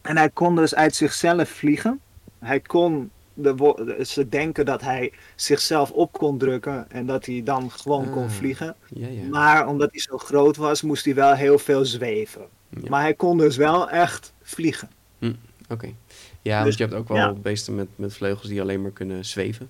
En 0.00 0.16
hij 0.16 0.30
kon 0.30 0.56
dus 0.56 0.74
uit 0.74 0.94
zichzelf 0.94 1.48
vliegen. 1.48 2.00
Hij 2.38 2.60
kon 2.60 3.10
de, 3.34 3.96
ze 4.06 4.28
denken 4.28 4.64
dat 4.66 4.80
hij 4.80 5.12
zichzelf 5.34 5.90
op 5.90 6.12
kon 6.12 6.38
drukken 6.38 6.90
en 6.90 7.06
dat 7.06 7.26
hij 7.26 7.42
dan 7.44 7.70
gewoon 7.70 8.10
kon 8.10 8.24
ah, 8.24 8.30
vliegen. 8.30 8.74
Ja, 8.88 9.06
ja. 9.08 9.28
Maar 9.30 9.66
omdat 9.66 9.90
hij 9.90 10.00
zo 10.00 10.18
groot 10.18 10.56
was, 10.56 10.82
moest 10.82 11.04
hij 11.04 11.14
wel 11.14 11.34
heel 11.34 11.58
veel 11.58 11.84
zweven. 11.84 12.46
Maar 12.88 13.00
hij 13.00 13.14
kon 13.14 13.38
dus 13.38 13.56
wel 13.56 13.90
echt 13.90 14.32
vliegen. 14.42 14.90
Hm, 15.18 15.32
Oké. 15.68 15.94
Ja, 16.42 16.56
dus, 16.56 16.64
want 16.64 16.78
je 16.78 16.84
hebt 16.84 17.10
ook 17.10 17.18
wel 17.18 17.34
beesten 17.34 17.74
met, 17.74 17.88
met 17.96 18.14
vleugels 18.14 18.48
die 18.48 18.60
alleen 18.60 18.82
maar 18.82 18.90
kunnen 18.90 19.24
zweven. 19.24 19.68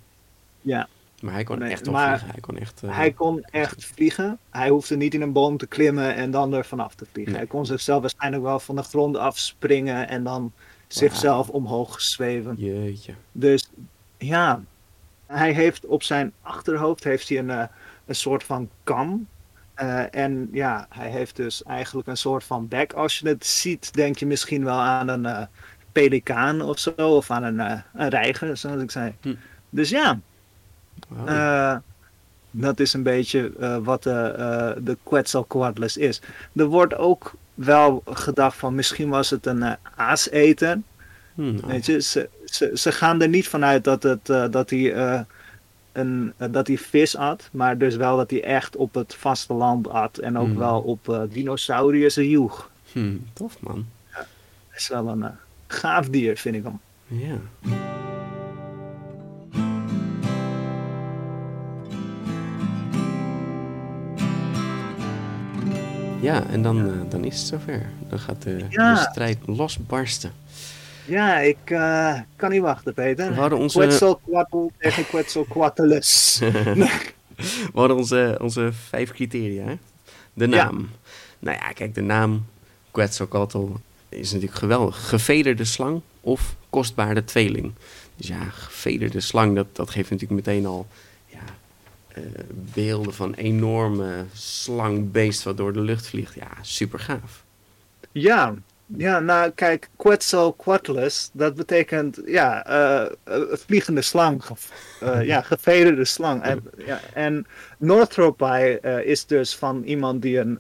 Ja. 0.61 0.88
Maar 1.22 1.33
hij 1.33 1.44
kon 1.44 1.62
echt 1.62 1.87
wel 1.87 1.94
vliegen. 1.94 2.28
Hij 2.31 2.40
kon 2.40 2.59
echt, 2.59 2.83
uh, 2.85 2.96
hij 2.96 3.12
kon 3.12 3.42
echt 3.42 3.85
vliegen. 3.85 4.38
Hij 4.50 4.68
hoefde 4.68 4.96
niet 4.96 5.14
in 5.14 5.22
een 5.22 5.33
boom 5.33 5.57
te 5.57 5.66
klimmen 5.66 6.14
en 6.14 6.31
dan 6.31 6.52
er 6.52 6.64
vanaf 6.64 6.94
te 6.94 7.07
vliegen. 7.12 7.33
Nee. 7.33 7.42
Hij 7.42 7.50
kon 7.50 7.66
zichzelf 7.66 8.00
waarschijnlijk 8.00 8.42
wel 8.42 8.61
van 8.61 8.76
de 8.76 8.83
grond 8.83 9.16
afspringen 9.16 10.09
en 10.09 10.24
dan 10.24 10.42
wow. 10.42 10.52
zichzelf 10.88 11.48
omhoog 11.48 12.00
zweven. 12.00 12.54
Jeetje. 12.59 13.14
Dus 13.33 13.70
ja, 14.18 14.62
hij 15.26 15.52
heeft 15.52 15.87
op 15.87 16.02
zijn 16.02 16.33
achterhoofd 16.42 17.04
heeft 17.04 17.28
hij 17.28 17.38
een, 17.38 17.48
uh, 17.48 17.64
een 18.07 18.14
soort 18.14 18.44
van 18.44 18.68
kam. 18.85 19.26
Uh, 19.76 20.14
en 20.14 20.48
ja, 20.52 20.87
hij 20.88 21.11
heeft 21.11 21.37
dus 21.37 21.62
eigenlijk 21.62 22.09
een 22.09 22.16
soort 22.16 22.44
van 22.44 22.68
bek. 22.68 22.92
Als 22.92 23.18
je 23.18 23.28
het 23.28 23.46
ziet, 23.46 23.94
denk 23.94 24.18
je 24.18 24.26
misschien 24.26 24.64
wel 24.64 24.78
aan 24.78 25.09
een 25.09 25.48
pelikaan 26.00 26.61
of 26.62 26.78
zo. 26.78 26.92
Of 26.96 27.30
aan 27.30 27.42
een, 27.42 27.58
een 27.94 28.08
reiger, 28.08 28.56
zoals 28.56 28.82
ik 28.82 28.90
zei. 28.90 29.14
Hm. 29.20 29.34
Dus 29.70 29.88
ja, 29.90 30.18
Wow. 31.08 31.28
Eh, 31.28 31.76
dat 32.50 32.80
is 32.80 32.92
een 32.92 33.02
beetje 33.02 33.52
eh, 33.61 33.76
wat 33.82 34.02
de, 34.02 34.11
eh, 34.11 34.70
de 34.84 34.96
Quetzalcoatlus 35.02 35.96
is. 35.96 36.20
Er 36.56 36.66
wordt 36.66 36.94
ook 36.96 37.32
wel 37.54 38.02
gedacht 38.06 38.56
van 38.56 38.74
misschien 38.74 39.08
was 39.08 39.30
het 39.30 39.46
een 39.46 39.62
eh, 39.62 39.72
aaseter. 39.96 40.78
Hmm, 41.34 41.56
oh. 41.58 41.64
Weet 41.64 41.87
je, 41.87 42.00
ze, 42.00 42.28
ze, 42.44 42.70
ze 42.74 42.92
gaan 42.92 43.22
er 43.22 43.28
niet 43.28 43.48
vanuit 43.48 43.84
dat, 43.84 44.02
het, 44.02 44.28
eh, 44.30 44.44
dat, 44.50 44.70
hij, 44.70 44.92
eh, 44.94 45.20
een, 45.92 46.32
eh, 46.37 46.48
dat 46.50 46.66
hij 46.66 46.78
vis 46.78 47.16
at, 47.16 47.48
maar 47.52 47.78
dus 47.78 47.96
wel 47.96 48.16
dat 48.16 48.30
hij 48.30 48.44
echt 48.44 48.76
op 48.76 48.94
het 48.94 49.14
vasteland 49.14 49.88
at 49.88 50.18
en 50.18 50.38
ook 50.38 50.46
Hmm. 50.46 50.58
wel 50.58 50.80
op 50.80 51.08
eh 51.08 51.20
dinosauriërs 51.30 52.14
joeg. 52.14 52.70
Hmm, 52.92 53.26
tof 53.32 53.61
man. 53.61 53.87
Dat 54.14 54.26
is 54.76 54.88
wel 54.88 55.08
een 55.08 55.22
eh, 55.22 55.30
gaaf 55.68 56.09
dier, 56.09 56.37
vind 56.37 56.54
ik 56.57 56.62
hem. 56.62 56.81
Ja. 57.07 57.37
Ja, 66.20 66.46
en 66.50 66.62
dan, 66.62 66.87
eh, 66.90 67.11
dan 67.11 67.24
is 67.24 67.38
het 67.38 67.46
zover. 67.46 67.83
Dan 68.09 68.18
gaat 68.18 68.42
de, 68.42 68.64
Ja. 68.68 68.94
de 68.94 69.00
strijd 69.11 69.38
losbarsten. 69.46 70.33
Ja, 71.04 71.38
ik 71.38 71.57
eh, 71.64 72.20
kan 72.37 72.50
niet 72.50 72.61
wachten, 72.61 72.94
Peter. 72.94 73.28
We 73.35 73.40
hadden 73.40 73.59
onze- 73.59 73.78
Quetzalcoatl 73.78 74.66
tegen 74.78 75.07
Quetzalcoatlus. 75.07 76.38
We 77.72 77.72
hadden 77.74 77.96
onze, 77.96 78.38
onze 78.42 78.70
vijf 78.72 79.11
criteria. 79.12 79.64
hè? 79.66 79.74
De 80.33 80.48
Ja. 80.48 80.64
naam. 80.64 80.88
Nou 81.38 81.57
ja, 81.57 81.72
kijk, 81.72 81.94
de 81.94 82.00
naam 82.00 82.46
Quetzalcoatl 82.90 83.66
is 84.18 84.33
natuurlijk 84.33 84.59
geweldig. 84.59 85.09
Gevederde 85.09 85.64
slang 85.64 86.00
of 86.20 86.57
kostbare 86.70 87.24
tweeling. 87.24 87.72
Dus 88.16 88.26
ja, 88.26 88.44
gevederde 88.50 89.20
slang, 89.20 89.54
dat, 89.54 89.66
dat 89.72 89.90
geeft 89.90 90.11
natuurlijk 90.11 90.46
meteen 90.46 90.66
al 90.66 90.87
ja, 91.26 91.44
eh, 92.09 92.22
beelden 92.74 93.14
van 93.14 93.35
enorme 93.35 94.24
slangbeest 94.33 95.42
wat 95.42 95.57
door 95.57 95.72
de 95.72 95.81
lucht 95.81 96.07
vliegt. 96.07 96.35
Ja, 96.35 96.50
super 96.62 96.98
gaaf. 96.98 97.44
Ja, 98.12 98.54
ja, 98.96 99.20
nou 99.20 99.51
kijk, 99.51 99.88
Quetzalcoatlus, 99.96 101.31
dat 101.33 101.55
betekent 101.55 102.20
ja, 102.27 102.70
een 103.24 103.48
vliegende 103.51 104.03
slang. 104.03 104.42
Eh, 105.01 105.22
ja, 105.33 105.40
gevederde 105.40 106.05
slang. 106.05 106.42
En, 106.42 106.62
ja, 106.87 107.01
en 107.14 107.46
Northropi 107.79 108.44
eh, 108.83 109.05
is 109.05 109.27
dus 109.27 109.57
van 109.57 109.83
iemand 109.83 110.22
die 110.22 110.38
een, 110.38 110.59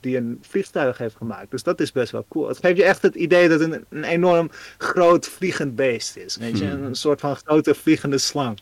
die 0.00 0.16
een 0.16 0.38
vliegtuig 0.42 0.98
heeft 0.98 1.16
gemaakt. 1.16 1.50
Dus 1.50 1.62
dat 1.62 1.80
is 1.80 1.92
best 1.92 2.12
wel 2.12 2.24
cool. 2.28 2.48
Het 2.48 2.58
geeft 2.58 2.76
je 2.76 2.84
echt 2.84 3.02
het 3.02 3.14
idee 3.14 3.48
dat 3.48 3.60
het 3.60 3.72
een, 3.72 3.84
een 3.88 4.04
enorm 4.04 4.50
groot 4.78 5.26
vliegend 5.26 5.76
beest 5.76 6.16
is. 6.16 6.36
Weet 6.36 6.58
je? 6.58 6.68
Hmm. 6.68 6.84
Een 6.84 6.94
soort 6.94 7.20
van 7.20 7.36
grote 7.36 7.74
vliegende 7.74 8.18
slang. 8.18 8.58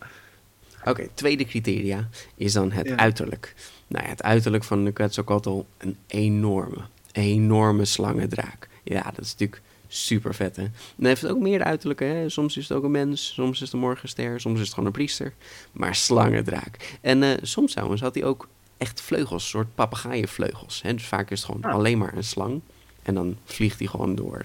Oké, 0.85 1.09
tweede 1.15 1.45
criteria 1.45 2.09
is 2.37 2.53
dan 2.53 2.73
het 2.73 2.89
Ja. 2.89 2.97
uiterlijk. 2.97 3.55
Nou 3.87 4.05
ja, 4.05 4.11
het 4.11 4.23
uiterlijk 4.23 4.65
van 4.65 4.85
de 4.85 4.93
Quetzalcoatl, 4.93 5.65
een 5.79 5.97
enorme, 6.07 6.81
enorme 7.13 7.85
slangendraak. 7.85 8.69
Ja, 8.85 9.03
dat 9.03 9.25
is 9.25 9.31
natuurlijk 9.33 9.63
super 9.89 10.35
vet, 10.35 10.57
hè. 10.57 10.63
En 10.63 10.73
hij 10.99 11.09
heeft 11.09 11.27
ook 11.27 11.39
meer 11.39 11.63
uiterlijke, 11.63 12.05
hè. 12.05 12.29
Soms 12.29 12.57
is 12.57 12.69
het 12.69 12.77
ook 12.79 12.85
een 12.85 12.91
mens, 12.91 13.33
soms 13.35 13.53
is 13.53 13.61
het 13.61 13.73
een 13.73 13.79
morgenster, 13.79 14.41
soms 14.41 14.55
is 14.55 14.65
het 14.65 14.71
gewoon 14.75 14.87
een 14.87 14.93
priester. 14.93 15.33
Maar 15.73 15.95
slangendraak. 15.95 16.99
En 17.01 17.23
eh, 17.23 17.31
soms 17.43 17.73
trouwens 17.73 18.01
had 18.01 18.15
hij 18.15 18.25
ook 18.25 18.49
echt 18.79 19.01
vleugels, 19.01 19.49
soort 19.49 19.75
papegaaienvleugels. 19.75 20.83
Hè. 20.83 20.95
Dus 20.95 21.07
vaak 21.07 21.31
is 21.31 21.39
het 21.43 21.47
gewoon 21.51 21.65
Ah. 21.65 21.75
alleen 21.75 21.99
maar 21.99 22.17
een 22.17 22.25
slang. 22.25 22.61
En 23.03 23.15
dan 23.15 23.37
vliegt 23.45 23.79
hij 23.79 23.89
gewoon 23.89 24.15
door 24.15 24.45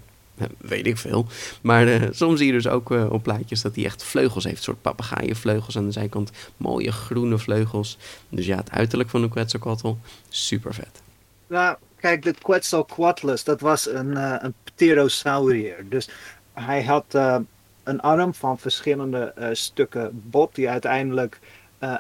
weet 0.58 0.88
ik 0.88 0.98
veel. 0.98 1.26
Maar 1.62 1.88
eh, 1.88 2.08
soms 2.12 2.38
zie 2.38 2.48
je 2.48 2.54
dus 2.54 2.68
ook 2.68 2.92
eh, 2.92 3.12
op 3.12 3.24
plaatjes 3.24 3.62
dat 3.62 3.76
hij 3.76 3.86
echt 3.86 4.04
vleugels 4.04 4.44
heeft. 4.44 4.58
Een 4.58 4.64
soort 4.64 4.82
papegaaienvleugels 4.82 5.78
aan 5.78 5.86
de 5.86 5.92
zijkant. 5.92 6.32
Mooie 6.58 6.92
groene 6.92 7.38
vleugels. 7.38 7.98
Dus 8.30 8.46
ja, 8.46 8.56
het 8.58 8.72
uiterlijk 8.72 9.10
van 9.10 9.22
de 9.22 9.30
Quetzalcoatl, 9.30 9.96
super 10.30 10.74
vet. 10.74 11.02
Nou, 11.48 11.78
kijk, 12.00 12.24
de 12.24 12.34
Quetzalcoatlus, 12.42 13.44
dat 13.44 13.62
was 13.62 13.88
een, 13.88 14.18
eh, 14.18 14.36
een 14.38 14.54
pterosaurier. 14.64 15.90
Dus 15.90 16.10
hij 16.54 16.84
had 16.84 17.06
eh, 17.10 17.38
een 17.84 18.00
arm 18.00 18.34
van 18.34 18.60
verschillende 18.60 19.34
eh, 19.36 19.50
stukken 19.52 20.22
bot 20.30 20.56
die 20.56 20.70
uiteindelijk 20.70 21.40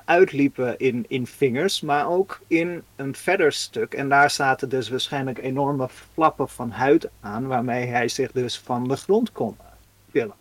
uitliepen 0.06 0.78
in, 0.78 1.06
in 1.08 1.28
vingers, 1.28 1.82
maar 1.82 2.10
ook 2.10 2.40
in 2.48 2.84
een 2.96 3.16
verder 3.16 3.52
stuk. 3.52 3.94
En 3.94 4.10
daar 4.10 4.32
zaten 4.32 4.70
dus 4.70 4.90
waarschijnlijk 4.90 5.38
enorme 5.38 5.90
flappen 6.14 6.50
van 6.50 6.72
huid 6.72 7.10
aan, 7.20 7.48
waarmee 7.48 7.86
hij 7.86 8.08
zich 8.08 8.32
dus 8.32 8.60
van 8.60 8.88
de 8.88 8.96
grond 8.96 9.32
kon 9.32 9.56
eh, 9.60 9.66
tillen. 10.12 10.36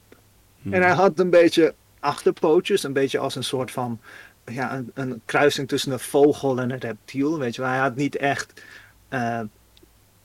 En 0.71 0.83
hij 0.83 0.92
had 0.92 1.18
een 1.18 1.31
beetje 1.31 1.75
achterpootjes, 2.01 2.83
een 2.83 2.92
beetje 2.92 3.18
als 3.18 3.35
een 3.35 3.44
soort 3.44 3.71
van 3.71 4.01
ja, 4.44 4.75
een, 4.75 4.90
een 4.94 5.21
kruising 5.25 5.68
tussen 5.68 5.92
een 5.92 5.99
vogel 5.99 6.59
en 6.59 6.71
een 6.71 6.79
reptiel. 6.79 7.38
Weet 7.38 7.55
je, 7.55 7.61
wel. 7.61 7.71
hij 7.71 7.81
had 7.81 7.97
niet 7.97 8.16
echt. 8.16 8.62
Eh, 9.09 9.40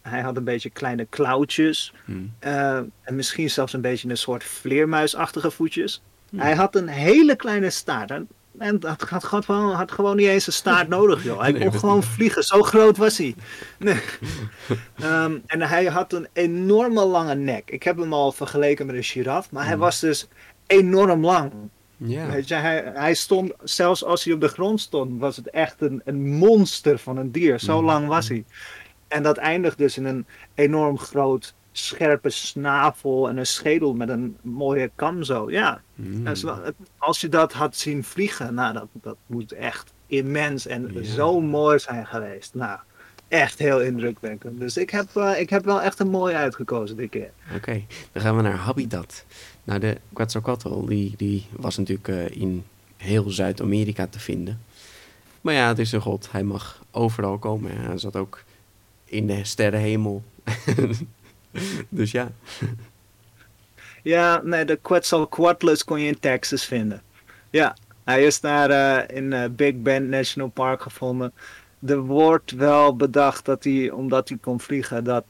hij 0.02 0.22
had 0.22 0.38
een 0.38 0.44
beetje 0.44 0.70
kleine 0.70 1.06
klauwtjes. 1.06 1.94
Hmm. 2.06 2.34
eh, 2.40 2.76
en 2.78 3.16
misschien 3.16 3.50
zelfs 3.50 3.74
een 3.74 3.82
beetje 3.82 4.10
een 4.10 4.18
soort 4.18 4.44
vleermuisachtige 4.44 5.52
voetjes. 5.52 6.02
Hmm. 6.30 6.40
Hij 6.40 6.56
had 6.56 6.76
een 6.76 6.88
hele 6.88 7.36
kleine 7.36 7.70
staart. 7.70 8.12
En, 8.12 8.28
en 8.58 8.80
dat 8.80 9.02
had, 9.02 9.24
had, 9.24 9.46
gewoon, 9.46 9.74
had 9.74 9.92
gewoon 9.92 10.16
niet 10.16 10.28
eens 10.28 10.48
een 10.48 10.54
staart 10.54 10.88
nodig, 10.98 11.24
joh. 11.24 11.40
Hij 11.42 11.52
Nee, 11.52 11.62
kon 11.70 11.80
gewoon 11.80 12.04
vliegen. 12.04 12.44
Zo 12.44 12.62
groot 12.64 12.98
was 12.98 13.18
hij. 13.18 13.36
Nee. 13.80 14.02
Ehm, 14.96 15.38
en 15.46 15.62
hij 15.62 15.86
had 15.86 16.14
een 16.14 16.28
enorme 16.34 17.06
lange 17.06 17.36
nek. 17.36 17.70
Ik 17.72 17.84
heb 17.84 17.98
hem 17.98 18.14
al 18.14 18.32
vergeleken 18.32 18.86
met 18.86 18.96
een 18.96 19.04
giraf. 19.04 19.52
Maar 19.52 19.64
hij 19.64 19.72
Hmm. 19.72 19.82
was 19.82 20.00
dus 20.00 20.28
enorm 20.68 21.26
lang. 21.26 21.52
Ja. 22.06 22.30
Weet 22.32 22.48
je, 22.48 22.54
hij, 22.56 22.92
hij 22.94 23.14
stond, 23.14 23.52
zelfs 23.64 24.04
als 24.04 24.24
hij 24.24 24.34
op 24.34 24.42
de 24.42 24.48
grond 24.48 24.82
stond, 24.82 25.20
was 25.20 25.36
het 25.36 25.50
echt 25.50 25.82
een, 25.82 26.02
een 26.06 26.36
monster 26.36 26.98
van 27.00 27.18
een 27.18 27.32
dier. 27.32 27.60
Zo 27.60 27.80
Mm. 27.80 27.86
lang 27.86 28.08
was 28.08 28.28
hij. 28.28 28.44
En 29.08 29.24
dat 29.24 29.38
eindigt 29.38 29.78
dus 29.78 29.98
in 29.98 30.06
een 30.06 30.26
enorm 30.54 30.98
groot, 31.00 31.54
scherpe 31.72 32.30
snavel 32.30 33.30
en 33.30 33.38
een 33.38 33.46
schedel 33.46 33.94
met 33.94 34.10
een 34.10 34.38
mooie 34.42 34.92
kam 34.96 35.24
zo. 35.24 35.52
Ja, 35.52 35.82
het- 36.64 36.76
als 36.98 37.22
je 37.22 37.30
dat 37.30 37.54
had 37.54 37.76
zien 37.76 38.04
vliegen, 38.04 38.54
nou, 38.54 38.74
dat, 38.74 38.88
dat 38.94 39.16
moet 39.26 39.52
echt 39.52 39.94
immens 40.08 40.68
en 40.68 41.06
zo 41.06 41.42
mooi 41.42 41.80
zijn 41.80 42.06
geweest. 42.08 42.54
Nou, 42.54 42.80
echt 43.28 43.60
heel 43.60 43.82
indrukwekkend. 43.82 44.60
Dus 44.60 44.78
ik 44.78 44.90
heb, 44.90 45.16
eh, 45.16 45.40
ik 45.40 45.50
heb 45.50 45.66
wel 45.66 45.82
echt 45.82 46.00
een 46.00 46.10
mooie 46.10 46.36
uitgekozen 46.36 46.98
dit 46.98 47.10
keer. 47.10 47.30
Oké, 47.56 47.82
dan 48.12 48.22
gaan 48.22 48.36
we 48.36 48.42
naar 48.42 48.56
habitat. 48.56 49.26
Nou, 49.64 49.80
de 49.80 49.98
Quetzalcoatl, 50.14 50.86
die, 50.86 51.14
die 51.18 51.46
was 51.52 51.78
natuurlijk 51.78 52.08
eh, 52.08 52.42
in 52.42 52.66
heel 52.98 53.30
Zuid-Amerika 53.30 54.08
te 54.08 54.20
vinden. 54.20 54.62
Maar 55.42 55.54
ja, 55.54 55.68
het 55.68 55.80
is 55.80 55.92
een 55.92 56.02
god. 56.02 56.32
Hij 56.32 56.44
mag 56.44 56.84
overal 56.92 57.38
komen. 57.38 57.78
Hij 57.78 57.98
zat 57.98 58.16
ook 58.16 58.44
in 59.06 59.28
de 59.28 59.44
sterrenhemel. 59.44 60.24
dus 61.90 62.12
ja. 62.12 62.32
Ja, 64.02 64.42
nee, 64.44 64.66
de 64.66 64.76
Quetzalcoatlus 64.76 65.84
kon 65.84 66.00
je 66.00 66.08
in 66.08 66.20
Texas 66.20 66.66
vinden. 66.66 67.02
Ja, 67.50 67.76
hij 68.04 68.26
is 68.26 68.40
daar 68.40 68.70
eh, 68.70 69.18
in 69.18 69.34
eh, 69.34 69.50
Big 69.50 69.82
Bend 69.82 70.10
National 70.10 70.50
Park 70.50 70.82
gevonden. 70.82 71.34
Er 71.86 72.00
wordt 72.00 72.52
wel 72.52 72.96
bedacht 72.96 73.46
dat 73.46 73.64
hij, 73.64 73.92
omdat 73.92 74.30
hij 74.30 74.38
kon 74.42 74.60
vliegen, 74.60 75.04
dat, 75.04 75.26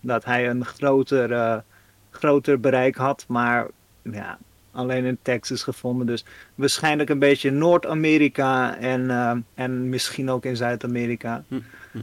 dat 0.00 0.24
hij 0.24 0.48
een 0.48 0.64
groter, 0.64 1.62
groter 2.16 2.60
bereik 2.60 2.96
had. 2.96 3.24
Maar 3.28 3.66
ja, 4.02 4.38
alleen 4.72 5.04
in 5.04 5.18
Texas 5.22 5.62
gevonden. 5.62 6.06
Dus 6.06 6.24
waarschijnlijk 6.54 7.08
een 7.10 7.18
beetje 7.18 7.50
Noord-Amerika 7.50 8.76
en, 8.78 9.10
eh, 9.10 9.32
en 9.54 9.88
misschien 9.88 10.30
ook 10.30 10.44
in 10.44 10.56
Zuid-Amerika. 10.56 11.44
Hm, 11.48 11.54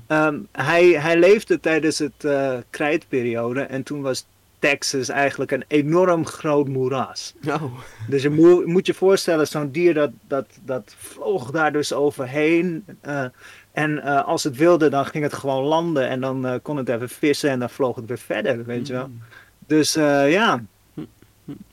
Ehm, 0.08 0.38
hij, 0.52 0.86
hij 0.86 1.18
leefde 1.20 1.60
tijdens 1.60 2.00
het 2.00 2.24
eh 2.26 2.58
krijtperiode 2.70 3.62
en 3.62 3.84
toen 3.84 4.02
was 4.02 4.26
Texas 4.60 5.10
eigenlijk 5.10 5.52
een 5.52 5.64
enorm 5.68 6.26
groot 6.26 6.68
moeras. 6.68 7.34
Oh, 7.48 7.64
Dus 8.08 8.22
je 8.22 8.30
moet, 8.30 8.66
moet 8.66 8.86
je 8.86 8.94
voorstellen, 8.94 9.48
zo'n 9.48 9.72
dier 9.72 9.94
dat, 9.94 10.10
dat, 10.28 10.46
dat 10.66 10.96
vloog 10.98 11.52
daar 11.52 11.72
dus 11.72 11.94
overheen. 11.94 12.86
eh, 13.02 13.26
en 13.72 14.04
als 14.26 14.44
het 14.44 14.58
wilde, 14.58 14.90
dan 14.90 15.06
ging 15.06 15.24
het 15.24 15.34
gewoon 15.34 15.64
landen 15.64 16.08
en 16.10 16.22
dan 16.22 16.60
kon 16.62 16.78
het 16.78 16.90
even 16.90 17.10
vissen 17.10 17.50
en 17.50 17.60
dan 17.60 17.70
vloog 17.70 17.96
het 17.96 18.06
weer 18.06 18.18
verder, 18.18 18.66
weet 18.66 18.88
je 18.88 18.94
wel. 18.94 19.10
Dus 19.68 19.96
eh, 19.96 20.32
ja, 20.32 20.64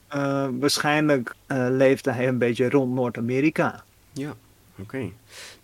Eh, 0.08 0.48
waarschijnlijk 0.60 1.34
eh, 1.46 1.66
leefde 1.70 2.12
hij 2.12 2.28
een 2.28 2.38
beetje 2.38 2.68
rond 2.70 2.94
Noord-Amerika. 2.94 3.84
ja. 4.12 4.34
Oké. 4.78 5.08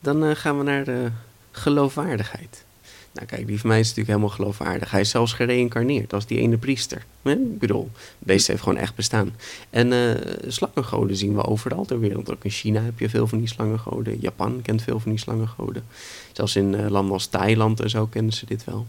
Dan 0.00 0.36
gaan 0.36 0.58
we 0.58 0.64
naar 0.64 0.84
de 0.84 1.10
geloofwaardigheid. 1.50 2.64
Nou 3.12 3.26
kijk, 3.26 3.46
die 3.46 3.60
van 3.60 3.68
mij 3.68 3.78
is 3.78 3.88
natuurlijk 3.88 4.16
helemaal 4.16 4.36
geloofwaardig. 4.36 4.90
Hij 4.90 5.00
is 5.00 5.10
zelfs 5.10 5.32
gereïncarneerd 5.32 6.12
als 6.12 6.26
die 6.26 6.38
ene 6.38 6.56
priester. 6.56 7.04
Hè? 7.22 7.32
Ik 7.32 7.58
bedoel, 7.58 7.90
het 7.94 8.26
beest 8.26 8.46
heeft 8.46 8.62
gewoon 8.62 8.78
echt 8.78 8.94
bestaan. 8.94 9.34
En 9.70 9.92
eh 9.92 10.10
slangengoden 10.48 11.16
zien 11.16 11.34
we 11.34 11.44
overal 11.44 11.84
ter 11.84 12.00
wereld. 12.00 12.30
Ook 12.32 12.44
in 12.44 12.50
China 12.50 12.82
heb 12.82 12.98
je 12.98 13.08
veel 13.08 13.26
van 13.26 13.38
die 13.38 13.48
slangengoden. 13.48 14.20
Japan 14.20 14.62
kent 14.62 14.82
veel 14.82 15.00
van 15.00 15.10
die 15.10 15.20
slangengoden. 15.20 15.84
Zelfs 16.32 16.56
in 16.56 16.74
eh, 16.74 16.88
landen 16.88 17.12
als 17.12 17.26
Thailand 17.26 17.80
en 17.80 17.90
zo 17.90 18.06
kennen 18.06 18.32
ze 18.32 18.46
dit 18.46 18.64
wel. 18.64 18.86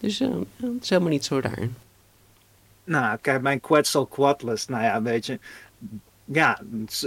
Dus 0.00 0.18
het 0.18 0.82
is 0.82 0.88
helemaal 0.88 1.10
niet 1.12 1.24
zo 1.24 1.38
raar. 1.42 1.68
Nou, 2.84 3.18
kijk, 3.20 3.42
mijn 3.42 3.60
Quetzalcoatlus, 3.60 4.66
nou 4.66 4.82
ja, 4.82 5.02
weet 5.02 5.26
je, 5.26 5.38
ja, 6.24 6.60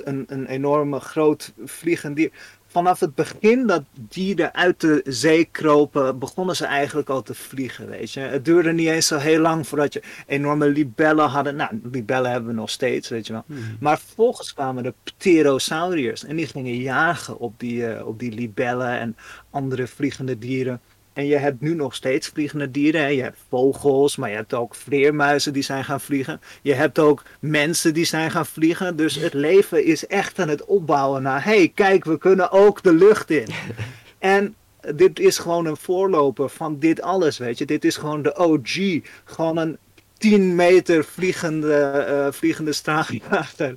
een, 0.04 0.26
een 0.28 0.46
enorme 0.46 1.00
groot 1.00 1.54
vliegend 1.66 2.16
dier 2.16 2.32
vanaf 2.68 3.00
het 3.00 3.16
begin 3.16 3.68
dat 3.68 3.84
dieren 3.94 4.54
uit 4.54 4.82
de 4.82 5.02
zee 5.06 5.46
kropen, 5.46 6.20
begonnen 6.20 6.56
ze 6.56 6.66
eigenlijk 6.66 7.10
al 7.10 7.22
te 7.22 7.34
vliegen, 7.34 7.90
weet 7.90 8.12
je. 8.12 8.20
Het 8.20 8.46
duurde 8.46 8.74
niet 8.74 8.88
eens 8.88 9.08
zo 9.08 9.18
heel 9.18 9.40
lang 9.40 9.68
voordat 9.68 9.94
je 9.94 10.02
enorme 10.26 10.70
libellen 10.70 11.30
hadden. 11.30 11.56
Nou, 11.56 11.82
libellen 11.92 12.32
hebben 12.32 12.50
we 12.50 12.56
nog 12.56 12.70
steeds, 12.70 13.10
weet 13.10 13.28
je 13.28 13.34
wel. 13.34 13.44
Hmm. 13.46 13.78
Maar 13.80 14.00
vervolgens 14.00 14.54
kwamen 14.54 14.84
de 14.84 14.94
pterosauriërs 15.04 16.24
en 16.24 16.36
die 16.36 16.48
gingen 16.48 16.76
jagen 16.76 17.40
op 17.40 17.60
die, 17.60 17.96
uh, 17.96 18.08
op 18.08 18.20
die 18.20 18.32
libellen 18.32 19.00
en 19.00 19.18
andere 19.50 19.88
vliegende 19.88 20.38
dieren. 20.38 20.82
En 21.18 21.26
je 21.26 21.38
hebt 21.38 21.62
nu 21.62 21.76
nog 21.76 21.96
steeds 21.96 22.28
vliegende 22.28 22.72
dieren. 22.72 23.02
Hè? 23.02 23.08
Je 23.08 23.22
hebt 23.22 23.38
vogels, 23.50 24.16
maar 24.16 24.30
je 24.30 24.36
hebt 24.36 24.54
ook 24.54 24.76
vleermuizen 24.76 25.54
die 25.54 25.64
zijn 25.64 25.84
gaan 25.84 26.02
vliegen. 26.02 26.42
Je 26.62 26.74
hebt 26.74 27.00
ook 27.00 27.24
mensen 27.40 27.94
die 27.94 28.06
zijn 28.06 28.32
gaan 28.32 28.46
vliegen. 28.46 28.96
Dus 28.96 29.16
het 29.16 29.34
leven 29.34 29.86
is 29.86 30.08
echt 30.08 30.40
aan 30.40 30.50
het 30.50 30.66
opbouwen 30.66 31.22
naar... 31.22 31.44
hé, 31.44 31.56
hey, 31.58 31.72
kijk, 31.76 32.06
we 32.06 32.18
kunnen 32.18 32.52
ook 32.52 32.84
de 32.84 32.94
lucht 32.94 33.30
in. 33.30 33.48
en 34.20 34.56
dit 34.96 35.20
is 35.20 35.38
gewoon 35.38 35.66
een 35.66 35.78
voorloper 35.78 36.50
van 36.50 36.80
dit 36.80 37.02
alles, 37.02 37.38
weet 37.38 37.58
je. 37.58 37.66
Dit 37.66 37.86
is 37.86 37.98
gewoon 37.98 38.22
de 38.22 38.36
OG. 38.36 39.00
Gewoon 39.24 39.58
een 39.58 39.78
10 40.18 40.56
meter 40.56 41.04
vliegende, 41.04 42.06
uh, 42.10 42.32
vliegende 42.32 42.74
straaljager 42.74 43.76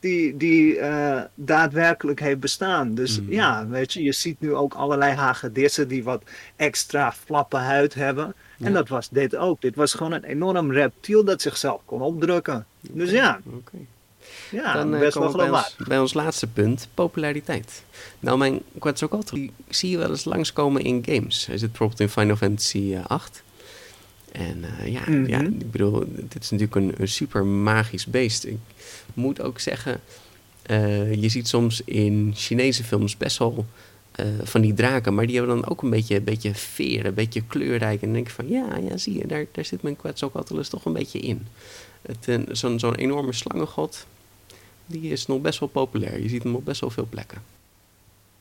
die, 0.00 0.36
die 0.36 0.76
uh, 0.76 1.20
daadwerkelijk 1.34 2.20
heeft 2.20 2.40
bestaan. 2.40 2.94
Dus 2.94 3.20
mm. 3.20 3.32
ja, 3.32 3.66
weet 3.66 3.92
je, 3.92 4.02
je 4.02 4.12
ziet 4.12 4.40
nu 4.40 4.54
ook 4.54 4.74
allerlei 4.74 5.14
hagedissen 5.14 5.88
die 5.88 6.04
wat 6.04 6.22
extra 6.56 7.12
flappen 7.12 7.60
huid 7.60 7.94
hebben. 7.94 8.34
En 8.60 8.72
dat 8.72 8.88
was 8.88 9.08
dit 9.08 9.36
ook. 9.36 9.60
Dit 9.60 9.74
was 9.74 9.92
gewoon 9.92 10.12
een 10.12 10.24
enorm 10.24 10.72
reptiel 10.72 11.24
dat 11.24 11.42
zichzelf 11.42 11.80
kon 11.84 12.00
opdrukken. 12.00 12.66
Dus 12.80 13.10
ja. 13.10 13.40
Okay. 13.44 13.86
Ja, 14.50 14.72
Dan 14.72 14.94
uh, 14.94 15.00
best 15.00 15.14
wel 15.14 15.36
bij 15.36 15.50
ons, 15.50 15.76
bij 15.86 15.98
ons 15.98 16.14
laatste 16.14 16.46
punt, 16.46 16.88
populariteit. 16.94 17.84
Nou, 18.20 18.38
mijn 18.38 18.60
Quetzalcoatl 18.78 19.36
zie 19.68 19.90
je 19.90 19.98
wel 19.98 20.10
eens 20.10 20.24
langskomen 20.24 20.82
in 20.82 21.02
games. 21.06 21.46
Hij 21.46 21.58
zit 21.58 21.68
bijvoorbeeld 21.68 22.00
in 22.00 22.08
Final 22.08 22.36
Fantasy 22.36 22.96
8. 23.06 23.42
Eh, 24.32 24.40
en 24.40 24.64
uh, 24.80 24.92
ja, 24.92 25.02
ja, 25.26 25.42
mhm. 25.42 25.60
ik 25.60 25.70
bedoel, 25.70 26.04
dit 26.08 26.42
is 26.42 26.50
natuurlijk 26.50 26.74
een, 26.74 26.94
een 26.98 27.08
super 27.08 27.44
magisch 27.44 28.06
beest. 28.06 28.44
Ik, 28.44 28.58
moet 29.14 29.40
ook 29.40 29.58
zeggen, 29.58 30.00
uh, 30.70 31.14
je 31.14 31.28
ziet 31.28 31.48
soms 31.48 31.82
in 31.84 32.32
Chinese 32.34 32.84
films 32.84 33.16
best 33.16 33.38
wel 33.38 33.66
uh, 34.20 34.26
van 34.42 34.60
die 34.60 34.74
draken, 34.74 35.14
maar 35.14 35.26
die 35.26 35.36
hebben 35.36 35.56
dan 35.60 35.70
ook 35.70 35.82
een 35.82 35.90
beetje, 35.90 36.20
beetje 36.20 36.54
veren, 36.54 37.06
een 37.06 37.14
beetje 37.14 37.42
kleurrijk. 37.46 38.00
En 38.00 38.06
dan 38.06 38.12
denk 38.12 38.26
ik 38.26 38.34
van, 38.34 38.48
ja, 38.48 38.76
ja 38.88 38.96
zie 38.96 39.18
je, 39.18 39.26
daar, 39.26 39.46
daar 39.52 39.64
zit 39.64 39.82
mijn 39.82 39.96
Quetzalcoatlus 39.96 40.68
toch 40.68 40.84
een 40.84 40.92
beetje 40.92 41.18
in. 41.18 41.46
Zo'n 42.50 42.78
zo'n 42.78 42.94
enorme 42.94 43.32
slangengod, 43.32 44.06
die 44.86 45.10
is 45.10 45.26
nog 45.26 45.40
best 45.40 45.58
wel 45.58 45.68
populair. 45.68 46.22
Je 46.22 46.28
ziet 46.28 46.42
hem 46.42 46.54
op 46.54 46.64
best 46.64 46.80
wel 46.80 46.90
veel 46.90 47.06
plekken. 47.10 47.42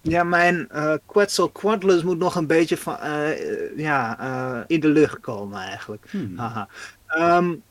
Ja, 0.02 0.24
mijn 0.24 0.68
uh, 0.76 0.94
Quetzalcoatlus 1.06 2.04
moet 2.04 2.18
nog 2.18 2.36
een 2.36 2.48
beetje 2.48 2.78
van, 2.78 2.98
uh, 3.04 3.78
ja, 3.78 4.20
uh, 4.22 4.64
in 4.68 4.80
de 4.80 4.88
lucht 4.88 5.20
komen 5.20 5.62
eigenlijk. 5.62 6.06
Hmm. 6.10 6.38
Haha. 6.38 6.68
Um, 7.18 7.64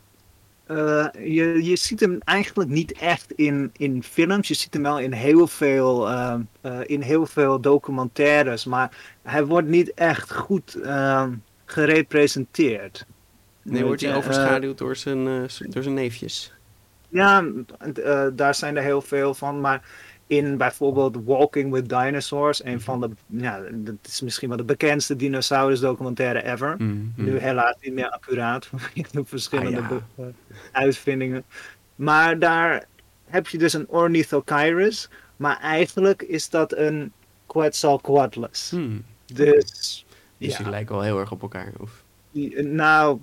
uh, 0.71 1.07
je, 1.13 1.65
je 1.65 1.77
ziet 1.77 2.01
hem 2.01 2.19
eigenlijk 2.25 2.71
niet 2.71 2.93
echt 2.93 3.33
in, 3.33 3.71
in 3.77 4.03
films. 4.03 4.49
Je 4.49 4.55
ziet 4.55 4.75
hem 4.75 4.83
wel 4.83 4.99
in 4.99 5.13
heel 5.13 5.47
veel, 5.47 6.11
uh, 6.11 6.35
uh, 6.63 6.79
in 6.87 7.01
heel 7.01 7.27
veel 7.27 7.61
documentaires. 7.61 8.65
Maar 8.65 8.97
hij 9.23 9.47
wordt 9.47 9.69
niet 9.69 9.95
echt 9.95 10.33
goed 10.35 10.75
ehm, 10.75 11.33
gerepresenteerd. 11.65 13.07
Nee, 13.63 13.85
wordt 13.85 14.03
hij 14.03 14.17
overschaduwd 14.17 14.79
door, 14.79 14.97
zijn, 14.97 15.25
door 15.69 15.83
zijn 15.83 15.95
neefjes? 15.95 16.53
Ja, 17.09 17.45
daar 18.33 18.55
zijn 18.55 18.77
er 18.77 18.83
heel 18.83 19.03
veel 19.03 19.35
van. 19.35 19.61
Maar 19.61 19.83
in 20.29 20.57
bijvoorbeeld 20.57 21.17
Walking 21.25 21.73
with 21.73 21.89
Dinosaurs, 21.89 22.65
een 22.65 22.81
van 22.81 23.01
de, 23.01 23.11
ja, 23.27 23.61
dat 23.73 23.95
is 24.03 24.21
misschien 24.21 24.49
wel 24.49 24.57
de 24.57 24.65
bekendste 24.65 25.17
dinosaurus 25.17 25.81
documentaire 25.81 26.45
ever. 26.45 26.75
Mm, 26.79 27.13
mm. 27.17 27.25
Nu 27.25 27.39
helaas 27.39 27.75
niet 27.81 27.93
meer 27.93 28.09
accuraat 28.09 28.67
vanwege 28.71 29.09
de 29.13 29.25
verschillende 29.25 29.81
ah, 29.81 29.97
ja. 30.15 30.25
uitvindingen. 30.73 31.45
Maar 31.95 32.39
daar 32.39 32.87
heb 33.25 33.49
je 33.49 33.59
dus 33.59 33.73
een 33.73 33.89
Ornithocheirus, 33.89 35.09
maar 35.37 35.61
eigenlijk 35.61 36.23
is 36.23 36.51
dat 36.51 36.77
een 36.77 37.13
Quetzalcoatlus. 37.47 38.71
Mm. 38.75 39.05
Dus, 39.27 40.05
dus 40.39 40.57
ja. 40.57 40.59
die 40.59 40.71
lijken 40.71 40.95
wel 40.95 41.05
heel 41.05 41.19
erg 41.19 41.33
op 41.33 41.43
elkaar, 41.43 41.73
of? 41.79 42.05
Nou, 42.63 43.19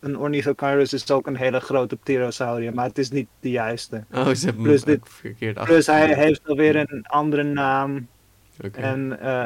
een 0.00 0.18
Ornithocheirus 0.18 0.92
is 0.92 1.10
ook 1.10 1.26
een 1.26 1.36
hele 1.36 1.60
grote 1.60 1.96
pterosaurier, 1.96 2.74
maar 2.74 2.86
het 2.86 2.98
is 2.98 3.10
niet 3.10 3.28
de 3.40 3.50
juiste. 3.50 4.04
Oh, 4.12 4.28
ze 4.28 4.44
hebben 4.44 4.62
plus, 4.62 4.84
dit, 4.84 5.00
verkeerd 5.02 5.64
plus 5.64 5.86
hij 5.86 6.14
heeft 6.14 6.48
alweer 6.48 6.76
een 6.76 7.06
andere 7.06 7.42
naam. 7.42 8.08
Okay. 8.64 8.84
En 8.84 9.18
uh, 9.22 9.44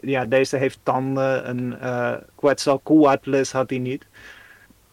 ja, 0.00 0.24
deze 0.24 0.56
heeft 0.56 0.78
tanden. 0.82 1.48
Een 1.48 1.76
uh, 1.82 2.14
Quetzalcoatlus 2.34 3.52
had 3.52 3.70
hij 3.70 3.78
niet. 3.78 4.06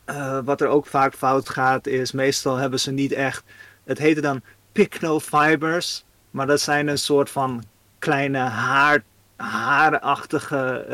Uh, 0.05 0.39
wat 0.43 0.61
er 0.61 0.67
ook 0.67 0.85
vaak 0.85 1.13
fout 1.13 1.49
gaat 1.49 1.87
is, 1.87 2.11
meestal 2.11 2.55
hebben 2.55 2.79
ze 2.79 2.91
niet 2.91 3.11
echt, 3.11 3.43
het 3.83 3.97
heette 3.97 4.21
dan 4.21 4.41
pycnofibers, 4.71 6.05
maar 6.31 6.47
dat 6.47 6.61
zijn 6.61 6.87
een 6.87 6.97
soort 6.97 7.29
van 7.29 7.63
kleine 7.99 8.37
haar, 8.37 9.03
haarachtige 9.35 10.85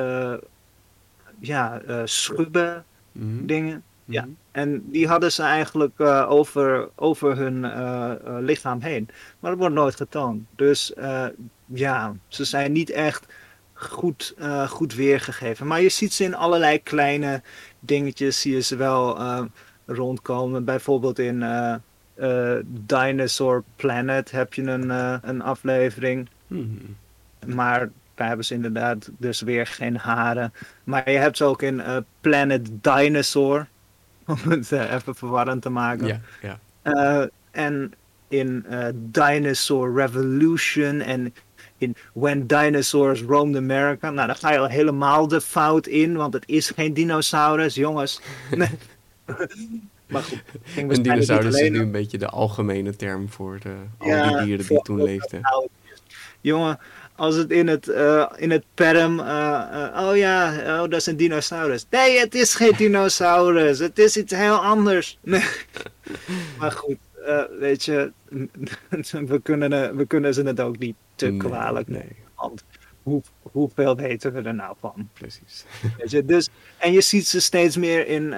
ja, 1.39 1.81
schubben 2.05 2.85
mm 3.11 3.37
-hmm. 3.37 3.45
dingen. 3.45 3.83
Ja, 4.09 4.21
mhm. 4.21 4.31
en 4.51 4.83
die 4.91 5.07
hadden 5.07 5.31
ze 5.31 5.43
eigenlijk 5.43 5.99
uh, 5.99 6.25
over, 6.29 6.89
over 6.95 7.37
hun 7.37 7.63
uh, 7.63 8.11
uh, 8.25 8.37
lichaam 8.39 8.81
heen. 8.81 9.09
Maar 9.39 9.51
dat 9.51 9.59
wordt 9.59 9.75
nooit 9.75 9.95
getoond. 9.95 10.43
Dus 10.55 10.93
ja, 11.65 12.15
ze 12.27 12.45
zijn 12.45 12.71
niet 12.71 12.89
echt 12.89 13.25
goed, 13.73 14.35
goed 14.67 14.95
weergegeven. 14.95 15.67
Maar 15.67 15.81
je 15.81 15.89
ziet 15.89 16.13
ze 16.13 16.23
in 16.23 16.35
allerlei 16.35 16.83
kleine 16.83 17.41
dingetjes, 17.79 18.41
zie 18.41 18.53
je 18.53 18.61
ze 18.61 18.75
wel 18.75 19.19
rondkomen. 19.85 20.65
Bijvoorbeeld 20.65 21.19
in 21.19 21.45
Dinosaur 22.65 23.63
Planet 23.75 24.31
heb 24.31 24.53
je 24.53 24.61
een, 24.61 24.89
een 25.29 25.41
aflevering. 25.41 26.29
Mm 26.47 26.95
Maar 27.45 27.89
daar 28.15 28.27
hebben 28.27 28.45
ze 28.45 28.53
inderdaad 28.53 29.09
dus 29.17 29.41
weer 29.41 29.67
geen 29.67 29.97
haren. 29.97 30.53
Maar 30.83 31.11
je 31.11 31.17
hebt 31.17 31.37
ze 31.37 31.43
ook 31.43 31.61
in 31.61 31.81
Planet 32.21 32.69
Dinosaur. 32.81 33.67
om 34.43 34.51
het 34.51 34.71
uh, 34.71 34.93
even 34.93 35.15
verwarrend 35.15 35.61
te 35.61 35.69
maken. 35.69 36.07
Ja, 36.07 36.21
ja. 36.41 36.59
Uh, 36.83 37.27
en 37.51 37.93
in 38.27 38.65
uh, 38.69 38.87
Dinosaur 38.93 39.93
Revolution 39.93 41.01
en 41.01 41.33
in 41.77 41.95
When 42.13 42.47
Dinosaurs 42.47 43.21
Roamed 43.21 43.55
America. 43.55 44.09
Nou, 44.09 44.27
dan 44.27 44.35
ga 44.35 44.51
je 44.51 44.57
al 44.57 44.67
helemaal 44.67 45.27
de 45.27 45.41
fout 45.41 45.87
in, 45.87 46.15
want 46.15 46.33
het 46.33 46.43
is 46.47 46.69
geen 46.69 46.93
dinosaurus, 46.93 47.75
jongens. 47.75 48.21
maar 50.09 50.21
goed. 50.21 50.43
Een 50.75 51.01
dinosaurus 51.01 51.59
is 51.59 51.69
nu 51.69 51.79
een 51.79 51.91
beetje 51.91 52.17
de 52.17 52.27
algemene 52.27 52.95
term 52.95 53.29
voor 53.29 53.59
de, 53.59 53.75
al 53.97 54.07
ja, 54.07 54.37
die 54.37 54.45
dieren 54.45 54.67
die 54.67 54.81
toen 54.81 55.03
leefden. 55.03 55.41
Jongen, 56.41 56.79
als 57.17 57.35
het 57.35 57.51
in 57.51 57.67
het, 57.67 57.87
uh, 57.87 58.31
in 58.35 58.51
het 58.51 58.63
perm, 58.73 59.19
uh, 59.19 59.97
oh 59.99 60.15
ja, 60.15 60.53
oh, 60.65 60.89
dat 60.89 60.93
is 60.93 61.05
een 61.05 61.17
dinosaurus. 61.17 61.85
Nee, 61.89 62.19
het 62.19 62.35
is 62.35 62.55
geen 62.55 62.73
dinosaurus, 62.83 63.79
het 63.79 63.99
is 63.99 64.17
iets 64.17 64.33
heel 64.33 64.55
anders. 64.63 65.17
Nee. 65.27 65.43
maar 66.59 66.71
goed, 66.71 66.97
weet 67.59 67.85
je, 67.85 68.11
we 69.27 69.39
kunnen, 69.43 69.95
we 69.95 70.05
kunnen 70.05 70.33
ze 70.33 70.43
het 70.43 70.59
ook 70.61 70.77
niet 70.77 70.95
te 71.15 71.35
kwalijk 71.37 71.87
nemen. 71.87 72.15
Want 72.35 72.63
hoe, 73.03 73.21
hoeveel 73.41 73.95
weten 73.95 74.33
we 74.33 74.41
er 74.41 74.53
nou 74.53 74.75
van? 74.79 75.09
Precies. 75.13 75.65
Weet 75.97 76.11
je, 76.11 76.25
dus, 76.25 76.49
en 76.77 76.91
je 76.91 77.01
ziet 77.01 77.27
ze 77.27 77.41
steeds 77.41 77.77
meer 77.77 78.07
in, 78.07 78.33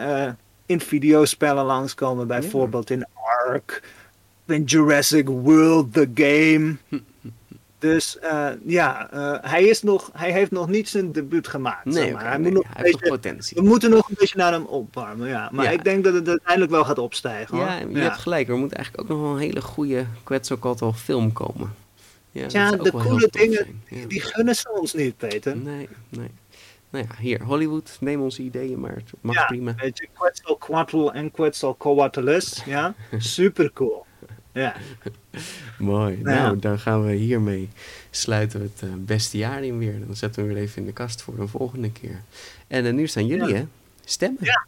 in 0.66 0.80
videospellen 0.80 1.66
langskomen, 1.66 2.28
bijvoorbeeld 2.28 2.90
in 2.90 3.06
Ark, 3.48 3.84
in 4.46 4.64
Jurassic 4.64 5.28
World, 5.28 5.94
The 5.94 6.10
Game. 6.14 6.78
Dus 7.80 8.18
uh, 8.24 8.50
ja, 8.66 9.14
uh, 9.14 9.38
hij, 9.42 9.64
is 9.64 9.82
nog, 9.82 10.10
hij 10.14 10.32
heeft 10.32 10.52
nog 10.52 10.68
niet 10.68 10.90
zijn 10.90 11.12
debuut 11.12 11.48
gemaakt. 11.48 11.86
Nee, 11.86 11.94
zeg 11.94 12.12
maar. 12.12 12.22
okay, 12.22 12.32
hij, 12.32 12.40
moet 12.40 12.52
nog 12.52 12.66
hij 12.74 12.84
beetje, 12.84 13.10
potentie. 13.10 13.58
We 13.62 13.68
moeten 13.68 13.90
nog 13.90 14.10
een 14.10 14.16
beetje 14.20 14.38
naar 14.38 14.52
hem 14.52 14.66
opwarmen, 14.66 15.28
ja. 15.28 15.50
Maar 15.52 15.66
ja. 15.66 15.72
ik 15.72 15.84
denk 15.84 16.04
dat 16.04 16.14
het 16.14 16.28
uiteindelijk 16.28 16.72
wel 16.72 16.86
gaat 16.86 16.98
opstijgen. 16.98 17.58
Hoor. 17.58 17.66
Ja, 17.66 17.78
je 17.78 17.90
ja. 17.90 18.00
hebt 18.00 18.18
gelijk. 18.18 18.50
Er 18.50 18.58
moet 18.58 18.74
eigenlijk 18.74 19.04
ook 19.04 19.18
nog 19.18 19.26
wel 19.26 19.36
een 19.36 19.42
hele 19.42 19.62
goede 19.62 20.06
Quetzalcoatl 20.24 20.92
film 20.92 21.34
komen. 21.34 21.74
Ja, 22.32 22.46
ja 22.48 22.72
de 22.72 22.92
coole 22.92 23.28
dingen, 23.32 23.82
ja. 23.88 24.06
die 24.08 24.22
gunnen 24.22 24.56
ze 24.56 24.72
ons 24.72 24.94
niet, 24.94 25.18
Peter. 25.18 25.58
Nee, 25.58 25.90
nee. 26.10 26.32
Nou 26.90 27.06
ja, 27.08 27.16
hier, 27.20 27.44
Hollywood, 27.44 27.98
neem 28.00 28.22
onze 28.22 28.42
ideeën, 28.42 28.80
maar 28.80 28.96
het 28.96 29.12
mag 29.22 29.46
prima. 29.46 29.76
Weet 29.76 29.98
je, 29.98 30.08
Quetzalcoatl 30.14 31.10
en 31.10 31.32
Quetzalcoatlus, 31.32 32.64
ja, 32.66 32.96
super 33.18 33.72
cool. 33.74 34.06
Ja. 34.52 34.76
Mooi. 35.78 36.18
Nou, 36.22 36.36
nou, 36.38 36.60
dan 36.60 36.80
gaan 36.80 37.06
we 37.06 37.12
hiermee 37.14 37.70
sluiten 38.12 38.60
we 38.60 38.70
het 38.74 38.90
uh, 38.90 38.96
beste 38.98 39.38
jaar 39.38 39.64
in 39.64 39.78
weer. 39.78 40.06
Dan 40.06 40.16
zetten 40.16 40.48
we 40.48 40.54
weer 40.54 40.62
even 40.64 40.78
in 40.82 40.86
de 40.86 40.94
kast 40.94 41.22
voor 41.22 41.40
een 41.40 41.48
volgende 41.48 41.92
keer. 41.92 42.22
En 42.68 42.86
uh, 42.86 42.94
nu 42.94 43.08
staan 43.08 43.26
jullie, 43.26 43.48
ja. 43.48 43.56
hè? 43.56 43.66
Stemmen. 44.06 44.44
Ja. 44.46 44.66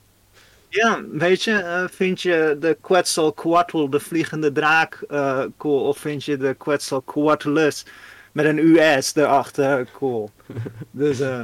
Ja, 0.70 1.02
weet 1.12 1.44
je, 1.44 1.52
eh, 1.54 1.84
vind 1.90 2.22
je 2.22 2.58
de 2.60 2.78
Quetzalcoatl, 2.82 3.90
de 3.90 4.00
vliegende 4.00 4.52
draak, 4.52 5.04
eh, 5.10 5.44
cool? 5.58 5.88
Of 5.88 5.98
vind 5.98 6.24
je 6.24 6.38
de 6.38 6.54
Quetzalcoatlus 6.54 7.86
met 8.32 8.46
een 8.46 8.58
US 8.58 9.16
erachter 9.16 9.88
cool? 9.94 10.30
Dus 10.92 11.20
eh 11.20 11.42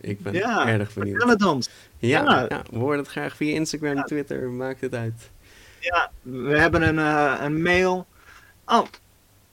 Ik 0.00 0.20
ben 0.22 0.32
ja, 0.32 0.68
erg 0.68 0.92
vertel 0.92 1.12
benieuwd. 1.12 1.28
het 1.28 1.44
ons. 1.44 1.68
Ja, 1.98 2.22
Ja. 2.22 2.46
ja, 2.48 2.62
we 2.70 2.78
horen 2.78 2.98
het 2.98 3.08
graag 3.08 3.36
via 3.36 3.54
Instagram, 3.54 3.94
Ja. 3.94 4.02
Twitter, 4.02 4.50
maakt 4.50 4.80
het 4.80 4.94
uit. 4.94 5.30
Ja, 5.80 6.10
we 6.22 6.58
hebben 6.58 6.82
een, 6.82 6.98
eh, 6.98 7.44
een 7.44 7.62
mail. 7.62 8.06
Oh, 8.66 8.86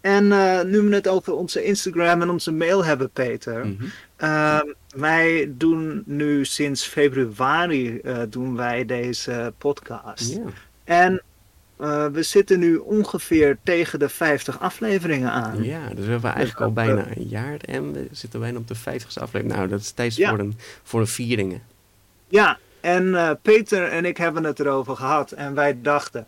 en 0.02 0.32
eh, 0.32 0.62
nu 0.64 0.82
we 0.82 0.96
het 0.96 1.08
over 1.08 1.34
onze 1.34 1.64
Instagram 1.64 2.22
en 2.22 2.30
onze 2.30 2.52
mail 2.52 2.86
hebben, 2.86 3.10
Peter. 3.10 3.68
Mhm. 3.68 3.84
Ehm, 4.16 4.66
wij 4.96 5.52
doen 5.58 6.04
nu 6.06 6.46
sinds 6.46 6.84
februari 6.86 8.00
eh, 8.00 8.22
doen 8.30 8.56
wij 8.56 8.86
deze 8.86 9.54
podcast. 9.58 10.40
En 10.84 11.22
we 12.12 12.24
zitten 12.24 12.60
nu 12.60 12.76
ongeveer 12.76 13.58
tegen 13.64 14.00
de 14.00 14.10
50 14.10 14.60
afleveringen 14.60 15.32
aan. 15.32 15.64
ja, 15.64 15.90
dus 15.90 16.06
we 16.06 16.12
hebben 16.12 16.34
eigenlijk 16.34 16.66
al 16.66 16.74
bijna 16.74 17.08
een 17.16 17.28
jaar 17.28 17.58
en 17.60 17.92
we 17.94 18.08
zitten 18.12 18.40
bijna 18.40 18.58
op 18.58 18.68
de 18.68 18.76
50ste 18.76 19.22
aflevering. 19.22 19.56
Nou, 19.56 19.68
dat 19.68 19.80
is 19.80 19.92
tijd 19.92 20.16
Ja. 20.16 20.30
voor, 20.30 20.40
een, 20.40 20.58
voor 20.84 21.00
een 21.00 21.08
vieringen. 21.08 21.62
Ja, 22.28 22.60
en 22.86 23.15
eh, 23.15 23.32
Peter 23.41 23.88
en 23.88 24.06
ik 24.06 24.17
hebben 24.17 24.43
het 24.43 24.60
erover 24.60 24.95
gehad. 24.95 25.32
En 25.32 25.54
wij 25.54 25.82
dachten, 25.82 26.28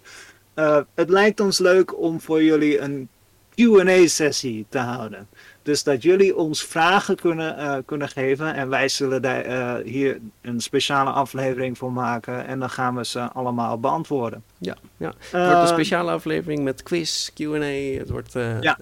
eh, 0.53 0.79
het 0.95 1.09
lijkt 1.09 1.39
ons 1.39 1.59
leuk 1.59 1.99
om 1.99 2.21
voor 2.21 2.43
jullie 2.43 2.79
een 2.79 3.09
Q&A-sessie 3.55 4.65
te 4.69 4.77
houden. 4.77 5.27
Dus 5.61 5.83
dat 5.83 6.03
jullie 6.03 6.35
ons 6.35 6.63
vragen 6.63 7.15
kunnen, 7.15 7.57
eh, 7.57 7.77
kunnen 7.85 8.09
geven. 8.09 8.53
En 8.53 8.69
wij 8.69 8.89
zullen 8.89 9.21
daar 9.21 9.79
hier 9.81 10.19
een 10.41 10.59
speciale 10.61 11.09
aflevering 11.09 11.77
voor 11.77 11.91
maken. 11.91 12.45
En 12.45 12.59
dan 12.59 12.69
gaan 12.69 12.95
we 12.95 13.05
ze 13.05 13.19
allemaal 13.19 13.79
beantwoorden. 13.79 14.43
Ja, 14.57 14.75
ja. 14.97 15.13
Het 15.19 15.31
wordt 15.31 15.45
een 15.45 15.61
Eh, 15.61 15.67
speciale 15.67 16.11
aflevering 16.11 16.63
met 16.63 16.83
quiz, 16.83 17.29
Q&A. 17.33 17.97
Het 17.97 18.09
wordt... 18.09 18.33
Ja. 18.61 18.77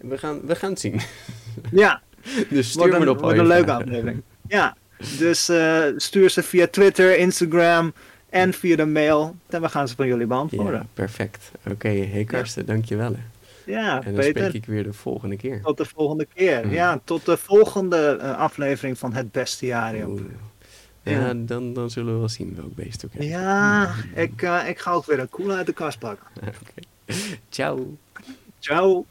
we, 0.00 0.18
gaan, 0.18 0.40
we 0.44 0.54
gaan 0.54 0.70
het 0.70 0.80
zien. 0.80 1.00
Ja, 1.70 2.00
dus 2.50 2.68
stuur 2.68 2.80
wordt 2.80 2.98
me 2.98 3.04
een, 3.04 3.08
op 3.08 3.20
wordt 3.20 3.38
een 3.38 3.46
leuke 3.46 3.72
aflevering. 3.72 4.22
Ja, 4.48 4.76
dus 5.18 5.48
eh, 5.48 5.82
stuur 5.96 6.30
ze 6.30 6.42
via 6.42 6.66
Twitter, 6.66 7.18
Instagram 7.18 7.92
en 8.28 8.52
via 8.52 8.76
de 8.76 8.86
mail. 8.86 9.36
En 9.48 9.60
we 9.62 9.68
gaan 9.68 9.88
ze 9.88 9.94
van 9.94 10.06
jullie 10.06 10.20
Ja, 10.20 10.26
beantwoorden. 10.26 10.88
perfect. 10.94 11.50
Oké, 11.70 11.88
hey 11.88 12.24
Karsten, 12.24 12.66
dankjewel. 12.66 13.12
hè. 13.12 13.20
Ja, 13.72 13.96
En 13.96 14.04
dan 14.04 14.14
Peter. 14.14 14.44
spreek 14.44 14.52
ik 14.52 14.64
weer 14.64 14.82
de 14.82 14.92
volgende 14.92 15.36
keer. 15.36 15.60
Tot 15.62 15.76
de 15.76 15.84
volgende 15.84 16.26
keer. 16.34 16.66
Mm. 16.66 16.72
Ja, 16.72 17.00
tot 17.04 17.24
de 17.26 17.36
volgende 17.36 18.18
eh, 18.20 18.38
aflevering 18.38 18.98
van 18.98 19.12
het 19.12 19.32
bestiarium. 19.32 20.08
Oeh. 20.10 20.20
Ja. 21.02 21.10
Ja, 21.12 21.32
dan, 21.34 21.72
dan 21.72 21.90
zullen 21.90 22.12
we 22.12 22.18
wel 22.18 22.28
zien 22.28 22.54
welk 22.56 22.74
beest 22.74 23.04
ook. 23.04 23.10
Ja, 23.22 23.94
ik, 24.14 24.42
eh, 24.42 24.68
ik 24.68 24.78
ga 24.78 24.90
ook 24.92 25.06
weer 25.06 25.18
een 25.18 25.28
koel 25.28 25.50
uit 25.50 25.66
de 25.66 25.72
kast 25.72 25.98
pakken. 25.98 26.26
Oké. 26.40 26.86
Ciao. 27.48 27.96
Ciao. 28.58 29.06